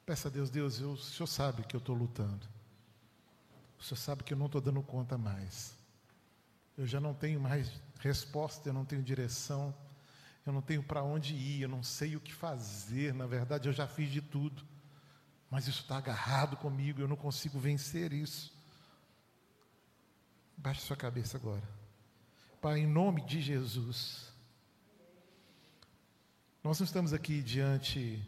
Peça 0.06 0.28
a 0.28 0.32
Deus, 0.32 0.50
Deus, 0.50 0.80
eu, 0.80 0.92
o 0.92 0.98
Senhor 0.98 1.28
sabe 1.28 1.64
que 1.64 1.76
eu 1.76 1.80
estou 1.80 1.96
lutando. 1.96 2.53
O 3.84 3.86
Senhor 3.86 3.98
sabe 3.98 4.24
que 4.24 4.32
eu 4.34 4.38
não 4.38 4.46
estou 4.46 4.62
dando 4.62 4.82
conta 4.82 5.18
mais. 5.18 5.76
Eu 6.78 6.88
já 6.88 7.02
não 7.02 7.14
tenho 7.14 7.38
mais 7.38 7.70
resposta, 8.00 8.70
eu 8.70 8.74
não 8.74 8.86
tenho 8.86 9.04
direção, 9.04 9.76
eu 10.46 10.54
não 10.54 10.62
tenho 10.62 10.82
para 10.82 11.04
onde 11.04 11.36
ir, 11.36 11.64
eu 11.64 11.68
não 11.68 11.84
sei 11.84 12.16
o 12.16 12.22
que 12.22 12.34
fazer. 12.34 13.14
Na 13.14 13.28
verdade, 13.28 13.68
eu 13.68 13.74
já 13.74 13.86
fiz 13.86 14.10
de 14.10 14.22
tudo, 14.22 14.66
mas 15.50 15.68
isso 15.68 15.82
está 15.82 15.98
agarrado 15.98 16.56
comigo, 16.56 17.02
eu 17.02 17.10
não 17.10 17.18
consigo 17.18 17.60
vencer 17.60 18.14
isso. 18.14 18.58
Baixe 20.56 20.80
sua 20.80 20.96
cabeça 20.96 21.36
agora. 21.36 21.68
Pai, 22.62 22.80
em 22.80 22.88
nome 22.88 23.26
de 23.26 23.42
Jesus, 23.42 24.32
nós 26.64 26.80
não 26.80 26.86
estamos 26.86 27.12
aqui 27.12 27.44
diante 27.44 28.26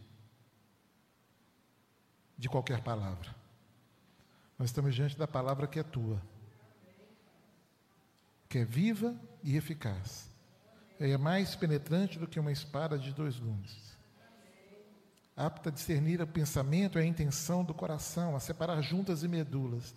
de 2.37 2.49
qualquer 2.49 2.83
palavra. 2.83 3.44
Nós 4.57 4.69
estamos 4.69 4.95
diante 4.95 5.17
da 5.17 5.27
palavra 5.27 5.67
que 5.67 5.79
é 5.79 5.83
tua. 5.83 6.21
porque 8.43 8.59
é 8.59 8.65
viva 8.65 9.15
e 9.43 9.57
eficaz. 9.57 10.29
É 10.99 11.17
mais 11.17 11.55
penetrante 11.55 12.17
do 12.17 12.27
que 12.27 12.39
uma 12.39 12.51
espada 12.51 12.97
de 12.97 13.11
dois 13.11 13.37
gumes. 13.37 13.97
Apta 15.35 15.69
a 15.69 15.71
discernir 15.71 16.21
o 16.21 16.27
pensamento 16.27 16.97
e 16.97 17.01
a 17.01 17.05
intenção 17.05 17.65
do 17.65 17.73
coração, 17.73 18.35
a 18.35 18.39
separar 18.39 18.81
juntas 18.81 19.23
e 19.23 19.27
medulas. 19.27 19.93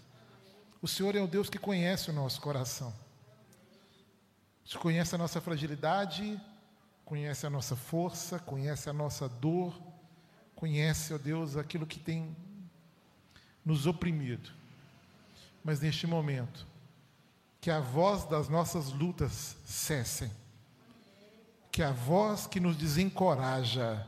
O 0.82 0.88
Senhor 0.88 1.14
é 1.14 1.20
o 1.20 1.28
Deus 1.28 1.48
que 1.48 1.58
conhece 1.58 2.10
o 2.10 2.12
nosso 2.12 2.40
coração. 2.40 2.92
Você 4.64 4.76
conhece 4.78 5.14
a 5.14 5.18
nossa 5.18 5.40
fragilidade, 5.40 6.40
conhece 7.04 7.46
a 7.46 7.50
nossa 7.50 7.76
força, 7.76 8.38
conhece 8.40 8.90
a 8.90 8.92
nossa 8.92 9.28
dor, 9.28 9.80
conhece, 10.56 11.14
ó 11.14 11.18
Deus, 11.18 11.56
aquilo 11.56 11.86
que 11.86 11.98
tem 11.98 12.36
nos 13.64 13.86
oprimido. 13.86 14.50
Mas 15.64 15.80
neste 15.80 16.06
momento, 16.06 16.66
que 17.60 17.70
a 17.70 17.80
voz 17.80 18.24
das 18.24 18.48
nossas 18.48 18.92
lutas 18.92 19.56
cessem, 19.64 20.30
que 21.70 21.82
a 21.82 21.92
voz 21.92 22.46
que 22.46 22.60
nos 22.60 22.76
desencoraja, 22.76 24.06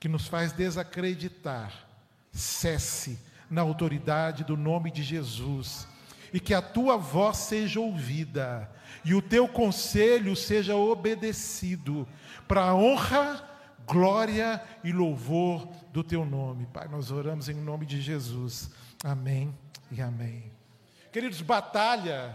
que 0.00 0.08
nos 0.08 0.26
faz 0.26 0.52
desacreditar, 0.52 1.86
cesse 2.32 3.18
na 3.50 3.60
autoridade 3.60 4.44
do 4.44 4.56
nome 4.56 4.90
de 4.90 5.02
Jesus, 5.02 5.86
e 6.32 6.40
que 6.40 6.54
a 6.54 6.62
tua 6.62 6.96
voz 6.96 7.36
seja 7.36 7.78
ouvida, 7.78 8.70
e 9.04 9.14
o 9.14 9.20
teu 9.20 9.46
conselho 9.46 10.34
seja 10.34 10.74
obedecido, 10.74 12.08
para 12.48 12.64
a 12.64 12.74
honra, 12.74 13.46
glória 13.86 14.62
e 14.82 14.92
louvor 14.92 15.68
do 15.92 16.02
teu 16.02 16.24
nome. 16.24 16.66
Pai, 16.72 16.88
nós 16.88 17.10
oramos 17.10 17.48
em 17.48 17.54
nome 17.54 17.84
de 17.84 18.00
Jesus. 18.00 18.70
Amém 19.04 19.52
e 19.90 20.00
amém. 20.00 20.52
Queridos, 21.10 21.42
batalha 21.42 22.34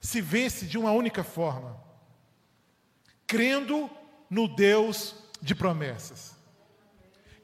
se 0.00 0.20
vence 0.20 0.66
de 0.66 0.78
uma 0.78 0.92
única 0.92 1.24
forma: 1.24 1.76
crendo 3.26 3.90
no 4.30 4.46
Deus 4.46 5.16
de 5.42 5.54
promessas. 5.54 6.36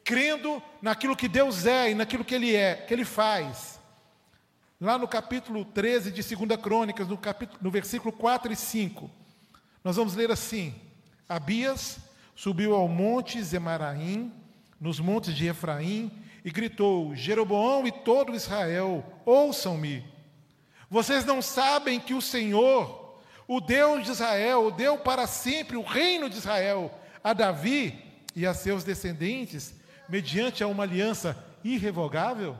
Crendo 0.05 0.63
naquilo 0.81 1.17
que 1.17 1.29
Deus 1.29 1.67
é 1.67 1.91
e 1.91 1.95
naquilo 1.95 2.25
que 2.25 2.35
Ele 2.35 2.55
é, 2.55 2.75
que 2.75 2.95
Ele 2.95 3.05
faz. 3.05 3.81
Lá 4.81 4.99
no 4.99 5.07
capítulo 5.07 5.65
13 5.65 6.11
de 6.11 6.23
2 6.23 6.61
Crônicas, 6.61 7.07
no, 7.07 7.17
capítulo, 7.17 7.59
no 7.63 7.71
versículo 7.71 8.13
4 8.13 8.53
e 8.53 8.57
5, 8.57 9.11
nós 9.83 9.97
vamos 9.97 10.15
ler 10.15 10.31
assim: 10.31 10.75
Abias 11.29 11.99
subiu 12.35 12.75
ao 12.75 12.89
monte 12.89 13.43
Zemaraim, 13.43 14.33
nos 14.81 14.99
montes 14.99 15.35
de 15.35 15.47
Efraim, 15.47 16.11
e 16.45 16.51
gritou: 16.51 17.15
Jeroboão 17.15 17.87
e 17.87 17.93
todo 17.93 18.35
Israel, 18.35 19.05
ouçam-me. 19.25 20.05
Vocês 20.91 21.25
não 21.25 21.41
sabem 21.41 21.99
que 21.99 22.15
o 22.15 22.21
Senhor, 22.21 23.19
o 23.49 23.61
Deus 23.61 24.05
de 24.05 24.11
Israel, 24.11 24.71
deu 24.71 24.99
para 24.99 25.27
sempre 25.27 25.77
o 25.77 25.83
reino 25.83 26.29
de 26.29 26.37
Israel 26.37 26.93
a 27.25 27.33
Davi 27.33 27.99
e 28.35 28.47
a 28.47 28.53
seus 28.53 28.85
descendentes, 28.85 29.75
mediante 30.09 30.63
a 30.63 30.67
uma 30.67 30.83
aliança 30.83 31.37
irrevogável? 31.65 32.57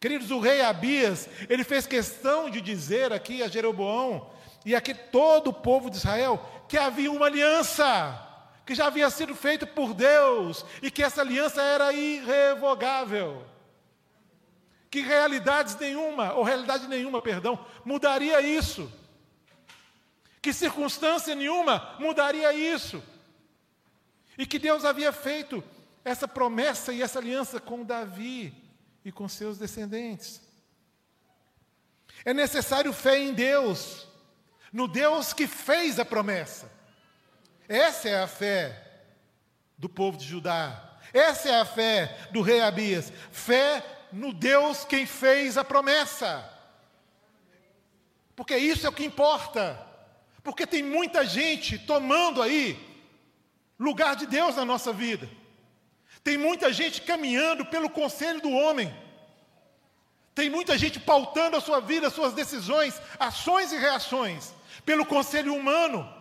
Queridos, 0.00 0.30
o 0.30 0.38
rei 0.38 0.62
Abias, 0.62 1.28
ele 1.48 1.64
fez 1.64 1.84
questão 1.84 2.48
de 2.48 2.60
dizer 2.60 3.12
aqui 3.12 3.42
a 3.42 3.48
Jeroboão 3.48 4.30
e 4.64 4.76
aqui 4.76 4.94
todo 4.94 5.48
o 5.48 5.52
povo 5.52 5.90
de 5.90 5.96
Israel 5.96 6.40
que 6.68 6.78
havia 6.78 7.10
uma 7.10 7.26
aliança 7.26 8.27
que 8.68 8.74
já 8.74 8.88
havia 8.88 9.08
sido 9.08 9.34
feita 9.34 9.66
por 9.66 9.94
Deus 9.94 10.62
e 10.82 10.90
que 10.90 11.02
essa 11.02 11.22
aliança 11.22 11.62
era 11.62 11.90
irrevogável 11.90 13.42
que 14.90 15.00
realidades 15.00 15.74
nenhuma, 15.76 16.34
ou 16.34 16.42
realidade 16.42 16.86
nenhuma, 16.86 17.22
perdão, 17.22 17.64
mudaria 17.82 18.42
isso. 18.42 18.92
Que 20.42 20.52
circunstância 20.52 21.34
nenhuma 21.34 21.96
mudaria 21.98 22.52
isso. 22.52 23.02
E 24.36 24.44
que 24.44 24.58
Deus 24.58 24.84
havia 24.84 25.12
feito 25.12 25.64
essa 26.04 26.28
promessa 26.28 26.92
e 26.92 27.00
essa 27.00 27.18
aliança 27.18 27.58
com 27.58 27.82
Davi 27.82 28.54
e 29.02 29.10
com 29.10 29.26
seus 29.26 29.56
descendentes. 29.56 30.42
É 32.22 32.34
necessário 32.34 32.92
fé 32.92 33.18
em 33.18 33.32
Deus, 33.32 34.06
no 34.70 34.86
Deus 34.86 35.32
que 35.32 35.46
fez 35.46 35.98
a 35.98 36.04
promessa. 36.04 36.77
Essa 37.68 38.08
é 38.08 38.22
a 38.22 38.26
fé 38.26 38.82
do 39.76 39.88
povo 39.88 40.16
de 40.16 40.24
Judá. 40.24 40.98
Essa 41.12 41.50
é 41.50 41.60
a 41.60 41.64
fé 41.64 42.18
do 42.32 42.40
rei 42.40 42.60
Abias. 42.60 43.12
Fé 43.30 43.84
no 44.12 44.32
Deus 44.32 44.84
quem 44.84 45.06
fez 45.06 45.58
a 45.58 45.64
promessa. 45.64 46.48
Porque 48.34 48.56
isso 48.56 48.86
é 48.86 48.88
o 48.88 48.92
que 48.92 49.04
importa. 49.04 49.78
Porque 50.42 50.66
tem 50.66 50.82
muita 50.82 51.26
gente 51.26 51.78
tomando 51.78 52.40
aí 52.40 52.78
lugar 53.78 54.16
de 54.16 54.26
Deus 54.26 54.56
na 54.56 54.64
nossa 54.64 54.92
vida. 54.92 55.28
Tem 56.24 56.36
muita 56.36 56.72
gente 56.72 57.02
caminhando 57.02 57.66
pelo 57.66 57.90
conselho 57.90 58.40
do 58.40 58.50
homem. 58.50 58.94
Tem 60.34 60.48
muita 60.48 60.78
gente 60.78 60.98
pautando 61.00 61.56
a 61.56 61.60
sua 61.60 61.80
vida, 61.80 62.06
as 62.06 62.12
suas 62.12 62.32
decisões, 62.32 63.00
ações 63.18 63.72
e 63.72 63.76
reações 63.76 64.54
pelo 64.84 65.04
conselho 65.04 65.54
humano. 65.54 66.17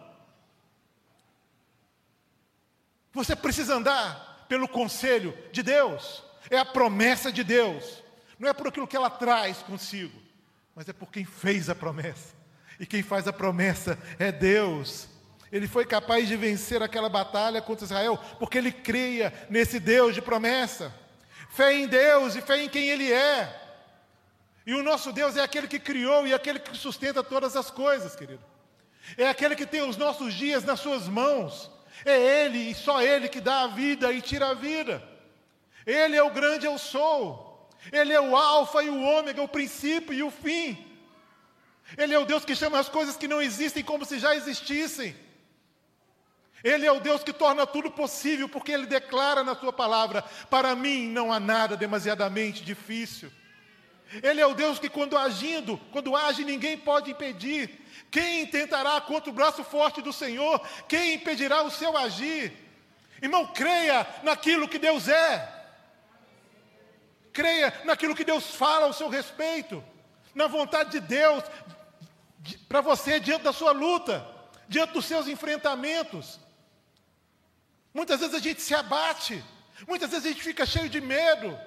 Você 3.18 3.36
precisa 3.36 3.76
andar 3.76 4.46
pelo 4.48 4.68
conselho 4.68 5.38
de 5.52 5.62
Deus. 5.64 6.24
É 6.50 6.58
a 6.58 6.66
promessa 6.66 7.32
de 7.32 7.44
Deus. 7.44 8.04
Não 8.40 8.48
é 8.48 8.54
por 8.54 8.68
aquilo 8.68 8.88
que 8.88 8.96
ela 8.96 9.10
traz 9.10 9.58
consigo, 9.58 10.22
mas 10.76 10.88
é 10.88 10.94
por 10.94 11.12
quem 11.12 11.26
fez 11.26 11.70
a 11.70 11.76
promessa. 11.76 12.36
E 12.80 12.86
quem 12.86 13.02
faz 13.02 13.28
a 13.28 13.34
promessa 13.34 13.98
é 14.20 14.32
Deus. 14.32 15.10
Ele 15.52 15.68
foi 15.68 15.86
capaz 15.86 16.28
de 16.28 16.36
vencer 16.36 16.84
aquela 16.84 17.10
batalha 17.10 17.62
contra 17.62 17.86
Israel 17.86 18.20
porque 18.38 18.58
ele 18.58 18.72
cria 18.72 19.34
nesse 19.50 19.80
Deus 19.80 20.14
de 20.14 20.22
promessa. 20.22 20.94
Fé 21.50 21.74
em 21.74 21.88
Deus 21.88 22.36
e 22.36 22.42
fé 22.42 22.62
em 22.62 22.70
quem 22.70 22.88
Ele 22.88 23.12
é. 23.12 23.64
E 24.66 24.74
o 24.76 24.84
nosso 24.84 25.12
Deus 25.12 25.36
é 25.38 25.42
aquele 25.42 25.68
que 25.68 25.80
criou 25.80 26.28
e 26.28 26.34
aquele 26.34 26.60
que 26.60 26.78
sustenta 26.78 27.24
todas 27.24 27.56
as 27.56 27.72
coisas, 27.72 28.16
querido. 28.16 28.44
É 29.18 29.28
aquele 29.28 29.56
que 29.56 29.66
tem 29.66 29.82
os 29.82 29.96
nossos 29.96 30.34
dias 30.34 30.64
nas 30.64 30.80
suas 30.80 31.08
mãos. 31.08 31.72
É 32.06 32.46
Ele 32.46 32.72
e 32.72 32.76
só 32.76 33.02
Ele 33.02 33.28
que 33.28 33.42
dá 33.42 33.64
a 33.64 33.68
vida 33.68 34.12
e 34.12 34.22
tira 34.22 34.50
a 34.50 34.54
vida. 34.54 35.04
Ele 35.86 36.16
é 36.16 36.24
o 36.24 36.32
grande 36.32 36.66
eu 36.66 36.78
sou. 36.78 37.70
Ele 37.92 38.14
é 38.14 38.20
o 38.20 38.36
alfa 38.36 38.84
e 38.84 38.90
o 38.90 39.02
ômega, 39.02 39.42
o 39.42 39.48
princípio 39.48 40.14
e 40.14 40.22
o 40.24 40.32
fim. 40.32 40.78
Ele 41.98 42.14
é 42.14 42.20
o 42.20 42.26
Deus 42.26 42.44
que 42.44 42.56
chama 42.56 42.80
as 42.80 42.90
coisas 42.90 43.16
que 43.16 43.28
não 43.28 43.42
existem 43.42 43.84
como 43.84 44.04
se 44.04 44.20
já 44.20 44.36
existissem. 44.36 45.16
Ele 46.64 46.86
é 46.86 46.92
o 46.92 47.00
Deus 47.00 47.24
que 47.24 47.32
torna 47.32 47.66
tudo 47.66 47.92
possível, 47.92 48.50
porque 48.50 48.72
Ele 48.72 48.86
declara 48.86 49.44
na 49.44 49.56
Sua 49.56 49.72
palavra: 49.72 50.24
para 50.50 50.76
mim 50.76 51.08
não 51.08 51.32
há 51.32 51.40
nada 51.40 51.78
demasiadamente 51.78 52.64
difícil. 52.64 53.32
Ele 54.24 54.42
é 54.42 54.48
o 54.48 54.54
Deus 54.54 54.80
que, 54.80 54.90
quando 54.90 55.18
agindo, 55.18 55.78
quando 55.92 56.16
age, 56.16 56.44
ninguém 56.44 56.78
pode 56.78 57.12
impedir. 57.12 57.70
Quem 58.10 58.48
tentará 58.48 59.00
contra 59.02 59.30
o 59.30 59.34
braço 59.34 59.64
forte 59.64 60.02
do 60.02 60.14
Senhor? 60.14 60.60
Quem 60.88 61.16
impedirá 61.16 61.64
o 61.64 61.72
seu 61.72 61.98
agir? 61.98 62.54
Irmão, 63.22 63.48
creia 63.48 64.08
naquilo 64.24 64.68
que 64.68 64.80
Deus 64.80 65.08
é. 65.08 65.54
Creia 67.34 67.82
naquilo 67.86 68.16
que 68.16 68.24
Deus 68.24 68.56
fala 68.56 68.86
ao 68.86 68.94
seu 68.94 69.10
respeito, 69.10 69.84
na 70.34 70.48
vontade 70.48 70.92
de 70.92 71.00
Deus 71.00 71.44
para 72.68 72.82
você 72.82 73.20
diante 73.20 73.44
da 73.44 73.54
sua 73.54 73.72
luta, 73.72 74.26
diante 74.68 74.94
dos 74.94 75.06
seus 75.06 75.28
enfrentamentos. 75.28 76.40
Muitas 77.94 78.20
vezes 78.20 78.36
a 78.36 78.40
gente 78.40 78.62
se 78.62 78.74
abate, 78.74 79.44
muitas 79.88 80.10
vezes 80.10 80.26
a 80.26 80.30
gente 80.30 80.44
fica 80.44 80.66
cheio 80.66 80.90
de 80.90 81.02
medo. 81.02 81.58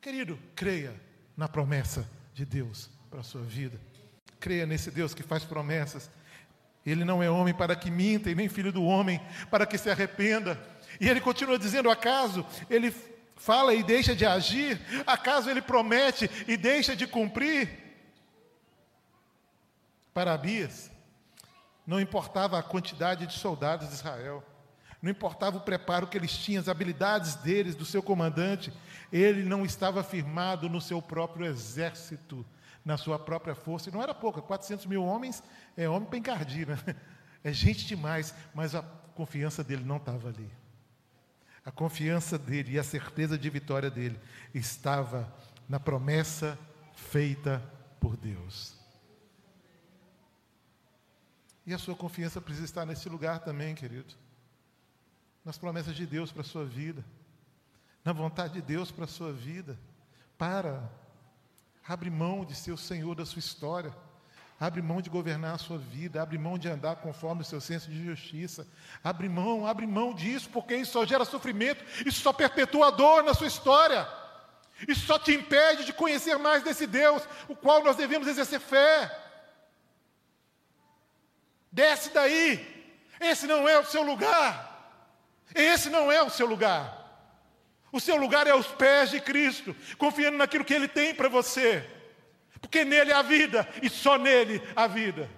Querido, 0.00 0.38
creia 0.54 1.00
na 1.36 1.48
promessa 1.48 2.08
de 2.34 2.44
Deus 2.44 2.90
para 3.10 3.20
a 3.20 3.24
sua 3.24 3.42
vida. 3.42 3.80
Creia 4.42 4.66
nesse 4.66 4.90
Deus 4.90 5.14
que 5.14 5.22
faz 5.22 5.44
promessas. 5.44 6.10
Ele 6.84 7.04
não 7.04 7.22
é 7.22 7.30
homem 7.30 7.54
para 7.54 7.76
que 7.76 7.92
minta, 7.92 8.28
e 8.28 8.34
nem 8.34 8.48
filho 8.48 8.72
do 8.72 8.82
homem 8.82 9.22
para 9.48 9.64
que 9.64 9.78
se 9.78 9.88
arrependa. 9.88 10.60
E 11.00 11.08
ele 11.08 11.20
continua 11.20 11.56
dizendo: 11.56 11.88
acaso 11.88 12.44
ele 12.68 12.92
fala 13.36 13.72
e 13.72 13.84
deixa 13.84 14.16
de 14.16 14.26
agir? 14.26 14.80
Acaso 15.06 15.48
ele 15.48 15.62
promete 15.62 16.28
e 16.48 16.56
deixa 16.56 16.96
de 16.96 17.06
cumprir? 17.06 17.68
Para 20.12 20.34
Abias, 20.34 20.90
não 21.86 22.00
importava 22.00 22.58
a 22.58 22.64
quantidade 22.64 23.28
de 23.28 23.34
soldados 23.34 23.86
de 23.88 23.94
Israel, 23.94 24.44
não 25.00 25.08
importava 25.08 25.58
o 25.58 25.62
preparo 25.62 26.08
que 26.08 26.18
eles 26.18 26.36
tinham, 26.36 26.60
as 26.60 26.68
habilidades 26.68 27.36
deles, 27.36 27.76
do 27.76 27.84
seu 27.84 28.02
comandante, 28.02 28.72
ele 29.12 29.44
não 29.44 29.64
estava 29.64 30.02
firmado 30.02 30.68
no 30.68 30.80
seu 30.80 31.00
próprio 31.00 31.46
exército, 31.46 32.44
na 32.84 32.96
sua 32.96 33.18
própria 33.18 33.54
força, 33.54 33.88
e 33.88 33.92
não 33.92 34.02
era 34.02 34.14
pouca, 34.14 34.42
400 34.42 34.86
mil 34.86 35.04
homens, 35.04 35.42
é 35.76 35.88
homem 35.88 36.08
para 36.08 36.18
encardir, 36.18 36.66
né? 36.66 36.76
é 37.44 37.52
gente 37.52 37.86
demais, 37.86 38.34
mas 38.54 38.74
a 38.74 38.82
confiança 39.14 39.62
dele 39.62 39.84
não 39.84 39.96
estava 39.96 40.28
ali. 40.28 40.50
A 41.64 41.70
confiança 41.70 42.38
dele 42.38 42.72
e 42.72 42.78
a 42.78 42.84
certeza 42.84 43.38
de 43.38 43.48
vitória 43.48 43.90
dele 43.90 44.18
estava 44.52 45.32
na 45.68 45.78
promessa 45.78 46.58
feita 46.94 47.62
por 48.00 48.16
Deus. 48.16 48.74
E 51.64 51.72
a 51.72 51.78
sua 51.78 51.94
confiança 51.94 52.40
precisa 52.40 52.64
estar 52.64 52.84
nesse 52.84 53.08
lugar 53.08 53.38
também, 53.40 53.74
querido. 53.74 54.14
Nas 55.44 55.56
promessas 55.56 55.94
de 55.94 56.04
Deus 56.06 56.32
para 56.32 56.42
a 56.42 56.44
sua 56.44 56.64
vida. 56.64 57.04
Na 58.04 58.12
vontade 58.12 58.54
de 58.54 58.62
Deus 58.62 58.90
para 58.90 59.04
a 59.04 59.08
sua 59.08 59.32
vida. 59.32 59.78
Para. 60.36 60.90
Abre 61.86 62.10
mão 62.10 62.44
de 62.44 62.54
ser 62.54 62.72
o 62.72 62.78
Senhor 62.78 63.14
da 63.14 63.26
sua 63.26 63.40
história. 63.40 63.94
Abre 64.58 64.80
mão 64.80 65.02
de 65.02 65.10
governar 65.10 65.56
a 65.56 65.58
sua 65.58 65.76
vida, 65.76 66.22
abre 66.22 66.38
mão 66.38 66.56
de 66.56 66.68
andar 66.68 66.96
conforme 66.96 67.42
o 67.42 67.44
seu 67.44 67.60
senso 67.60 67.90
de 67.90 68.04
justiça. 68.04 68.64
Abre 69.02 69.28
mão, 69.28 69.66
abre 69.66 69.86
mão 69.86 70.14
disso, 70.14 70.48
porque 70.50 70.76
isso 70.76 70.92
só 70.92 71.04
gera 71.04 71.24
sofrimento, 71.24 71.84
isso 72.06 72.20
só 72.20 72.32
perpetua 72.32 72.86
a 72.86 72.90
dor 72.90 73.24
na 73.24 73.34
sua 73.34 73.48
história. 73.48 74.06
Isso 74.86 75.04
só 75.06 75.18
te 75.18 75.34
impede 75.34 75.84
de 75.84 75.92
conhecer 75.92 76.38
mais 76.38 76.62
desse 76.62 76.86
Deus, 76.86 77.22
o 77.48 77.56
qual 77.56 77.82
nós 77.82 77.96
devemos 77.96 78.28
exercer 78.28 78.60
fé. 78.60 79.10
Desce 81.72 82.10
daí. 82.10 82.94
Esse 83.20 83.46
não 83.46 83.68
é 83.68 83.78
o 83.80 83.86
seu 83.86 84.02
lugar. 84.02 84.70
Esse 85.54 85.90
não 85.90 86.10
é 86.10 86.22
o 86.22 86.30
seu 86.30 86.46
lugar. 86.46 87.01
O 87.92 88.00
seu 88.00 88.16
lugar 88.16 88.46
é 88.46 88.50
aos 88.50 88.66
pés 88.66 89.10
de 89.10 89.20
Cristo, 89.20 89.76
confiando 89.98 90.38
naquilo 90.38 90.64
que 90.64 90.72
Ele 90.72 90.88
tem 90.88 91.14
para 91.14 91.28
você. 91.28 91.88
Porque 92.60 92.84
nele 92.84 93.12
há 93.12 93.22
vida 93.22 93.68
e 93.82 93.90
só 93.90 94.16
nele 94.18 94.60
há 94.74 94.86
vida. 94.86 95.30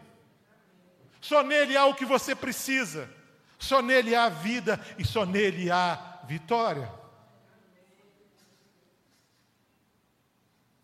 Só 1.20 1.42
nele 1.42 1.76
há 1.76 1.84
o 1.86 1.94
que 1.94 2.04
você 2.04 2.34
precisa. 2.34 3.12
Só 3.58 3.82
nele 3.82 4.14
há 4.14 4.28
vida 4.28 4.80
e 4.96 5.04
só 5.04 5.26
nele 5.26 5.70
há 5.70 6.22
vitória. 6.28 6.90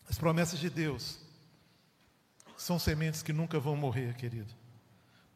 As 0.09 0.19
promessas 0.19 0.59
de 0.59 0.69
Deus 0.69 1.21
são 2.57 2.79
sementes 2.79 3.23
que 3.23 3.33
nunca 3.33 3.61
vão 3.61 3.77
morrer, 3.77 4.17
querido 4.17 4.61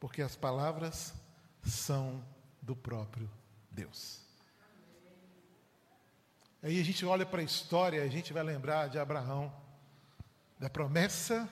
porque 0.05 0.21
as 0.21 0.37
palavras 0.37 1.15
são 1.63 2.23
do 2.61 2.77
próprio 2.77 3.27
Deus. 3.71 4.24
Aí 6.65 6.81
a 6.81 6.83
gente 6.83 7.05
olha 7.05 7.27
para 7.27 7.43
a 7.43 7.45
história, 7.45 8.03
a 8.03 8.09
gente 8.09 8.33
vai 8.33 8.43
lembrar 8.43 8.89
de 8.89 8.99
Abraão, 8.99 9.55
da 10.59 10.71
promessa, 10.71 11.47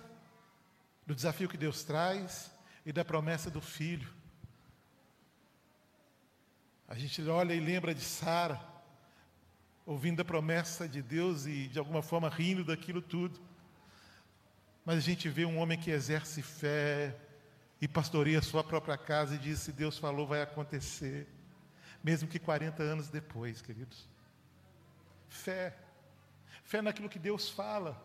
do 1.06 1.14
desafio 1.14 1.50
que 1.50 1.58
Deus 1.58 1.84
traz 1.84 2.50
e 2.86 2.94
da 2.94 3.04
promessa 3.04 3.50
do 3.50 3.60
filho. 3.60 4.08
A 6.88 6.94
gente 6.94 7.20
olha 7.28 7.52
e 7.52 7.60
lembra 7.60 7.94
de 7.94 8.00
Sara, 8.00 8.58
ouvindo 9.84 10.22
a 10.22 10.24
promessa 10.24 10.88
de 10.88 11.02
Deus 11.02 11.44
e 11.44 11.68
de 11.68 11.78
alguma 11.78 12.00
forma 12.00 12.30
rindo 12.30 12.64
daquilo 12.64 13.02
tudo. 13.02 13.38
Mas 14.82 14.96
a 14.96 15.00
gente 15.00 15.28
vê 15.28 15.44
um 15.44 15.58
homem 15.58 15.78
que 15.78 15.90
exerce 15.90 16.40
fé, 16.40 17.14
e 17.82 17.86
pastoreia 17.86 18.38
a 18.38 18.42
sua 18.42 18.64
própria 18.64 18.96
casa 18.96 19.34
e 19.34 19.38
diz: 19.38 19.58
se 19.58 19.72
Deus 19.72 19.98
falou, 19.98 20.26
vai 20.26 20.40
acontecer, 20.40 21.28
mesmo 22.02 22.26
que 22.26 22.38
40 22.38 22.82
anos 22.82 23.08
depois, 23.08 23.60
queridos. 23.60 24.10
Fé, 25.42 25.74
fé 26.62 26.80
naquilo 26.80 27.08
que 27.08 27.18
Deus 27.18 27.50
fala. 27.50 28.00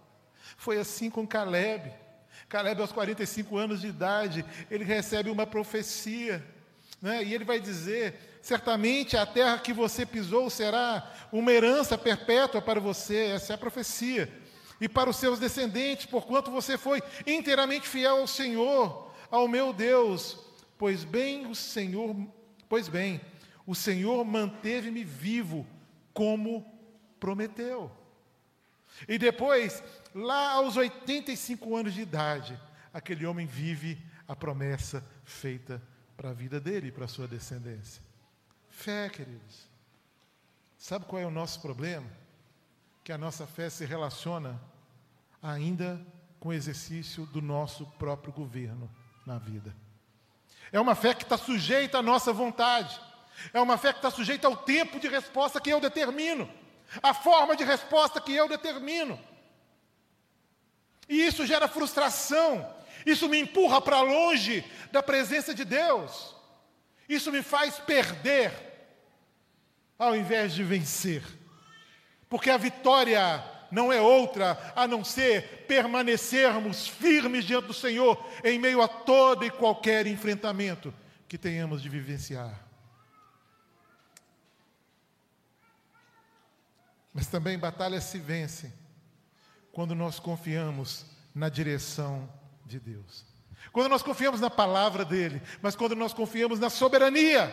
Foi 0.55 0.79
assim 0.79 1.07
com 1.07 1.27
Caleb. 1.27 1.93
Caleb, 2.49 2.81
aos 2.81 2.91
45 2.91 3.55
anos 3.55 3.81
de 3.81 3.87
idade, 3.87 4.43
ele 4.71 4.83
recebe 4.83 5.29
uma 5.29 5.45
profecia, 5.45 6.43
né? 6.99 7.23
e 7.23 7.35
ele 7.35 7.45
vai 7.45 7.59
dizer: 7.59 8.39
certamente 8.41 9.15
a 9.15 9.23
terra 9.23 9.59
que 9.59 9.71
você 9.71 10.03
pisou 10.03 10.49
será 10.49 11.13
uma 11.31 11.51
herança 11.51 11.95
perpétua 11.95 12.59
para 12.59 12.79
você, 12.79 13.27
essa 13.27 13.53
é 13.53 13.55
a 13.55 13.59
profecia, 13.59 14.33
e 14.81 14.89
para 14.89 15.09
os 15.09 15.17
seus 15.17 15.37
descendentes, 15.37 16.07
porquanto 16.07 16.49
você 16.49 16.75
foi 16.75 17.03
inteiramente 17.27 17.87
fiel 17.87 18.17
ao 18.17 18.27
Senhor 18.27 19.13
ao 19.29 19.47
meu 19.47 19.71
Deus, 19.73 20.39
pois 20.75 21.03
bem 21.03 21.45
o 21.45 21.53
Senhor, 21.53 22.15
pois 22.67 22.87
bem, 22.87 23.21
o 23.67 23.75
Senhor 23.75 24.25
manteve-me 24.25 25.03
vivo 25.03 25.67
como 26.13 26.76
prometeu. 27.19 27.91
E 29.07 29.17
depois, 29.17 29.83
lá 30.13 30.53
aos 30.53 30.77
85 30.77 31.75
anos 31.75 31.93
de 31.93 32.01
idade, 32.01 32.59
aquele 32.93 33.25
homem 33.25 33.45
vive 33.45 34.01
a 34.27 34.35
promessa 34.35 35.03
feita 35.23 35.81
para 36.15 36.29
a 36.29 36.33
vida 36.33 36.59
dele 36.59 36.87
e 36.87 36.91
para 36.91 37.05
a 37.05 37.07
sua 37.07 37.27
descendência. 37.27 38.01
Fé, 38.69 39.09
queridos. 39.09 39.67
Sabe 40.77 41.05
qual 41.05 41.21
é 41.21 41.25
o 41.25 41.31
nosso 41.31 41.61
problema? 41.61 42.07
Que 43.03 43.11
a 43.11 43.17
nossa 43.17 43.45
fé 43.45 43.69
se 43.69 43.85
relaciona 43.85 44.59
ainda 45.41 45.99
com 46.39 46.49
o 46.49 46.53
exercício 46.53 47.25
do 47.27 47.41
nosso 47.41 47.85
próprio 47.99 48.33
governo 48.33 48.89
na 49.25 49.37
vida. 49.37 49.75
É 50.71 50.79
uma 50.79 50.95
fé 50.95 51.13
que 51.13 51.23
está 51.23 51.37
sujeita 51.37 51.99
à 51.99 52.01
nossa 52.01 52.33
vontade. 52.33 52.99
É 53.53 53.61
uma 53.61 53.77
fé 53.77 53.93
que 53.93 53.99
está 53.99 54.09
sujeita 54.09 54.47
ao 54.47 54.57
tempo 54.57 54.99
de 54.99 55.07
resposta 55.07 55.61
que 55.61 55.69
eu 55.69 55.79
determino, 55.79 56.49
à 57.01 57.13
forma 57.13 57.55
de 57.55 57.63
resposta 57.63 58.21
que 58.21 58.33
eu 58.35 58.47
determino. 58.47 59.19
E 61.09 61.25
isso 61.25 61.45
gera 61.45 61.67
frustração, 61.67 62.67
isso 63.05 63.29
me 63.29 63.39
empurra 63.39 63.81
para 63.81 64.01
longe 64.01 64.63
da 64.91 65.01
presença 65.01 65.53
de 65.53 65.63
Deus, 65.63 66.35
isso 67.07 67.31
me 67.31 67.41
faz 67.41 67.79
perder, 67.79 68.51
ao 69.97 70.15
invés 70.15 70.53
de 70.53 70.63
vencer, 70.63 71.23
porque 72.29 72.49
a 72.49 72.57
vitória 72.57 73.43
não 73.71 73.91
é 73.91 74.01
outra 74.01 74.73
a 74.75 74.87
não 74.87 75.03
ser 75.03 75.65
permanecermos 75.67 76.87
firmes 76.87 77.45
diante 77.45 77.67
do 77.67 77.73
Senhor 77.73 78.21
em 78.43 78.59
meio 78.59 78.81
a 78.81 78.87
todo 78.87 79.45
e 79.45 79.49
qualquer 79.49 80.07
enfrentamento 80.07 80.93
que 81.27 81.37
tenhamos 81.37 81.81
de 81.81 81.89
vivenciar. 81.89 82.66
Mas 87.17 87.25
também 87.25 87.57
batalhas 87.57 88.03
se 88.03 88.19
vencem 88.19 88.71
quando 89.71 89.95
nós 89.95 90.19
confiamos 90.19 91.03
na 91.33 91.49
direção 91.49 92.31
de 92.63 92.79
Deus. 92.79 93.25
Quando 93.73 93.89
nós 93.89 94.03
confiamos 94.03 94.39
na 94.39 94.51
palavra 94.51 95.03
dele, 95.03 95.41
mas 95.59 95.75
quando 95.75 95.95
nós 95.95 96.13
confiamos 96.13 96.59
na 96.59 96.69
soberania. 96.69 97.51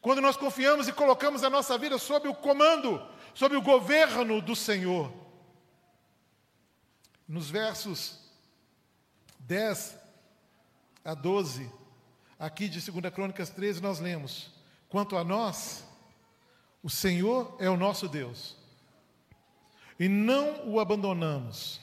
Quando 0.00 0.20
nós 0.20 0.36
confiamos 0.36 0.88
e 0.88 0.92
colocamos 0.92 1.44
a 1.44 1.48
nossa 1.48 1.78
vida 1.78 1.98
sob 1.98 2.26
o 2.26 2.34
comando 2.34 3.00
sob 3.32 3.54
o 3.54 3.62
governo 3.62 4.42
do 4.42 4.56
Senhor. 4.56 5.12
Nos 7.28 7.48
versos 7.48 8.18
10 9.38 9.96
a 11.04 11.14
12, 11.14 11.70
aqui 12.36 12.68
de 12.68 12.80
2 12.90 13.14
Crônicas 13.14 13.50
13, 13.50 13.80
nós 13.80 14.00
lemos: 14.00 14.50
Quanto 14.88 15.16
a 15.16 15.22
nós, 15.22 15.87
o 16.82 16.90
Senhor 16.90 17.56
é 17.58 17.68
o 17.68 17.76
nosso 17.76 18.08
Deus, 18.08 18.56
e 19.98 20.08
não 20.08 20.68
o 20.68 20.80
abandonamos. 20.80 21.80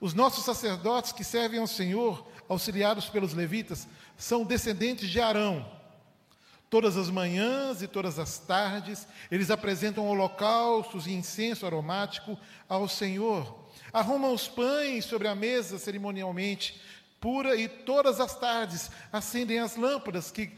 Os 0.00 0.14
nossos 0.14 0.44
sacerdotes 0.44 1.12
que 1.12 1.22
servem 1.22 1.60
ao 1.60 1.66
Senhor, 1.66 2.26
auxiliados 2.48 3.08
pelos 3.08 3.34
levitas, 3.34 3.86
são 4.16 4.44
descendentes 4.44 5.08
de 5.08 5.20
Arão 5.20 5.66
Todas 6.70 6.96
as 6.96 7.10
manhãs 7.10 7.82
e 7.82 7.88
todas 7.88 8.16
as 8.16 8.38
tardes, 8.38 9.08
eles 9.28 9.50
apresentam 9.50 10.06
holocaustos 10.06 11.08
e 11.08 11.12
incenso 11.12 11.66
aromático 11.66 12.38
ao 12.68 12.86
Senhor. 12.86 13.68
Arrumam 13.92 14.32
os 14.32 14.46
pães 14.46 15.04
sobre 15.04 15.26
a 15.26 15.34
mesa 15.34 15.80
cerimonialmente 15.80 16.80
pura 17.20 17.56
e 17.56 17.68
todas 17.68 18.20
as 18.20 18.38
tardes 18.38 18.88
acendem 19.12 19.58
as 19.58 19.74
lâmpadas 19.74 20.30
que, 20.30 20.56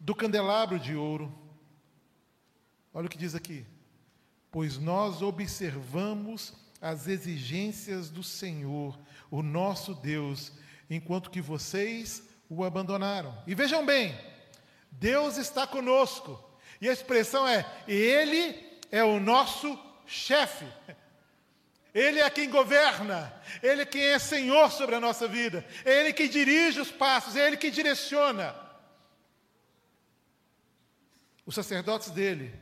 do 0.00 0.14
candelabro 0.14 0.78
de 0.78 0.96
ouro. 0.96 1.30
Olha 2.92 3.06
o 3.06 3.10
que 3.10 3.18
diz 3.18 3.34
aqui. 3.34 3.66
Pois 4.50 4.78
nós 4.78 5.22
observamos 5.22 6.52
as 6.80 7.06
exigências 7.06 8.10
do 8.10 8.22
Senhor, 8.22 8.98
o 9.30 9.42
nosso 9.42 9.94
Deus, 9.94 10.52
enquanto 10.90 11.30
que 11.30 11.40
vocês 11.40 12.22
o 12.48 12.64
abandonaram. 12.64 13.36
E 13.46 13.54
vejam 13.54 13.86
bem, 13.86 14.14
Deus 14.90 15.38
está 15.38 15.66
conosco. 15.66 16.38
E 16.80 16.88
a 16.88 16.92
expressão 16.92 17.46
é: 17.46 17.64
Ele 17.88 18.54
é 18.90 19.02
o 19.02 19.18
nosso 19.18 19.78
chefe. 20.06 20.66
Ele 21.94 22.20
é 22.20 22.30
quem 22.30 22.48
governa, 22.48 23.32
Ele 23.62 23.82
é 23.82 23.86
quem 23.86 24.02
é 24.02 24.18
Senhor 24.18 24.70
sobre 24.72 24.94
a 24.94 25.00
nossa 25.00 25.28
vida, 25.28 25.64
é 25.84 26.00
Ele 26.00 26.12
que 26.12 26.26
dirige 26.26 26.80
os 26.80 26.90
passos, 26.90 27.36
é 27.36 27.46
Ele 27.46 27.56
que 27.56 27.70
direciona. 27.70 28.56
Os 31.44 31.54
sacerdotes 31.54 32.10
dele, 32.10 32.61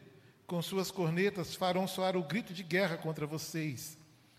com 0.51 0.61
suas 0.61 0.91
cornetas, 0.91 1.55
farão 1.55 1.87
soar 1.87 2.17
o 2.17 2.25
grito 2.25 2.53
de 2.53 2.65
guerra 2.65 2.97
contra 2.97 3.25
vocês. 3.25 3.97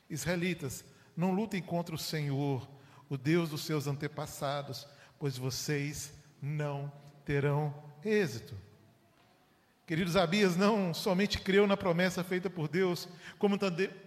Israelitas, 0.09 0.83
não 1.15 1.31
lutem 1.31 1.61
contra 1.61 1.95
o 1.95 1.97
Senhor, 1.97 2.69
o 3.09 3.17
Deus 3.17 3.49
dos 3.49 3.61
seus 3.61 3.87
antepassados, 3.87 4.85
pois 5.17 5.37
vocês 5.37 6.11
não 6.41 6.91
terão 7.23 7.73
êxito. 8.03 8.53
Queridos, 9.87 10.17
Abias 10.17 10.57
não 10.57 10.93
somente 10.93 11.39
creu 11.39 11.65
na 11.65 11.77
promessa 11.77 12.25
feita 12.25 12.49
por 12.49 12.67
Deus, 12.67 13.07
como 13.39 13.57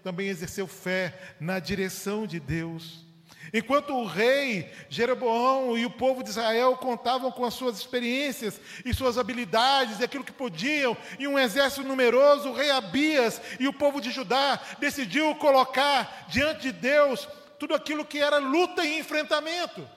também 0.02 0.28
exerceu 0.28 0.66
fé 0.66 1.34
na 1.40 1.58
direção 1.58 2.26
de 2.26 2.38
Deus. 2.38 3.03
Enquanto 3.52 3.94
o 3.94 4.06
rei 4.06 4.70
Jeroboão 4.88 5.76
e 5.76 5.84
o 5.84 5.90
povo 5.90 6.22
de 6.22 6.30
Israel 6.30 6.76
contavam 6.76 7.30
com 7.30 7.44
as 7.44 7.54
suas 7.54 7.78
experiências 7.78 8.60
e 8.84 8.94
suas 8.94 9.18
habilidades 9.18 10.00
e 10.00 10.04
aquilo 10.04 10.24
que 10.24 10.32
podiam, 10.32 10.96
e 11.18 11.28
um 11.28 11.38
exército 11.38 11.86
numeroso, 11.86 12.50
o 12.50 12.54
rei 12.54 12.70
Abias 12.70 13.40
e 13.60 13.68
o 13.68 13.72
povo 13.72 14.00
de 14.00 14.10
Judá 14.10 14.58
decidiu 14.78 15.34
colocar 15.36 16.26
diante 16.28 16.62
de 16.62 16.72
Deus 16.72 17.28
tudo 17.58 17.74
aquilo 17.74 18.04
que 18.04 18.18
era 18.18 18.38
luta 18.38 18.84
e 18.84 18.98
enfrentamento, 18.98 19.88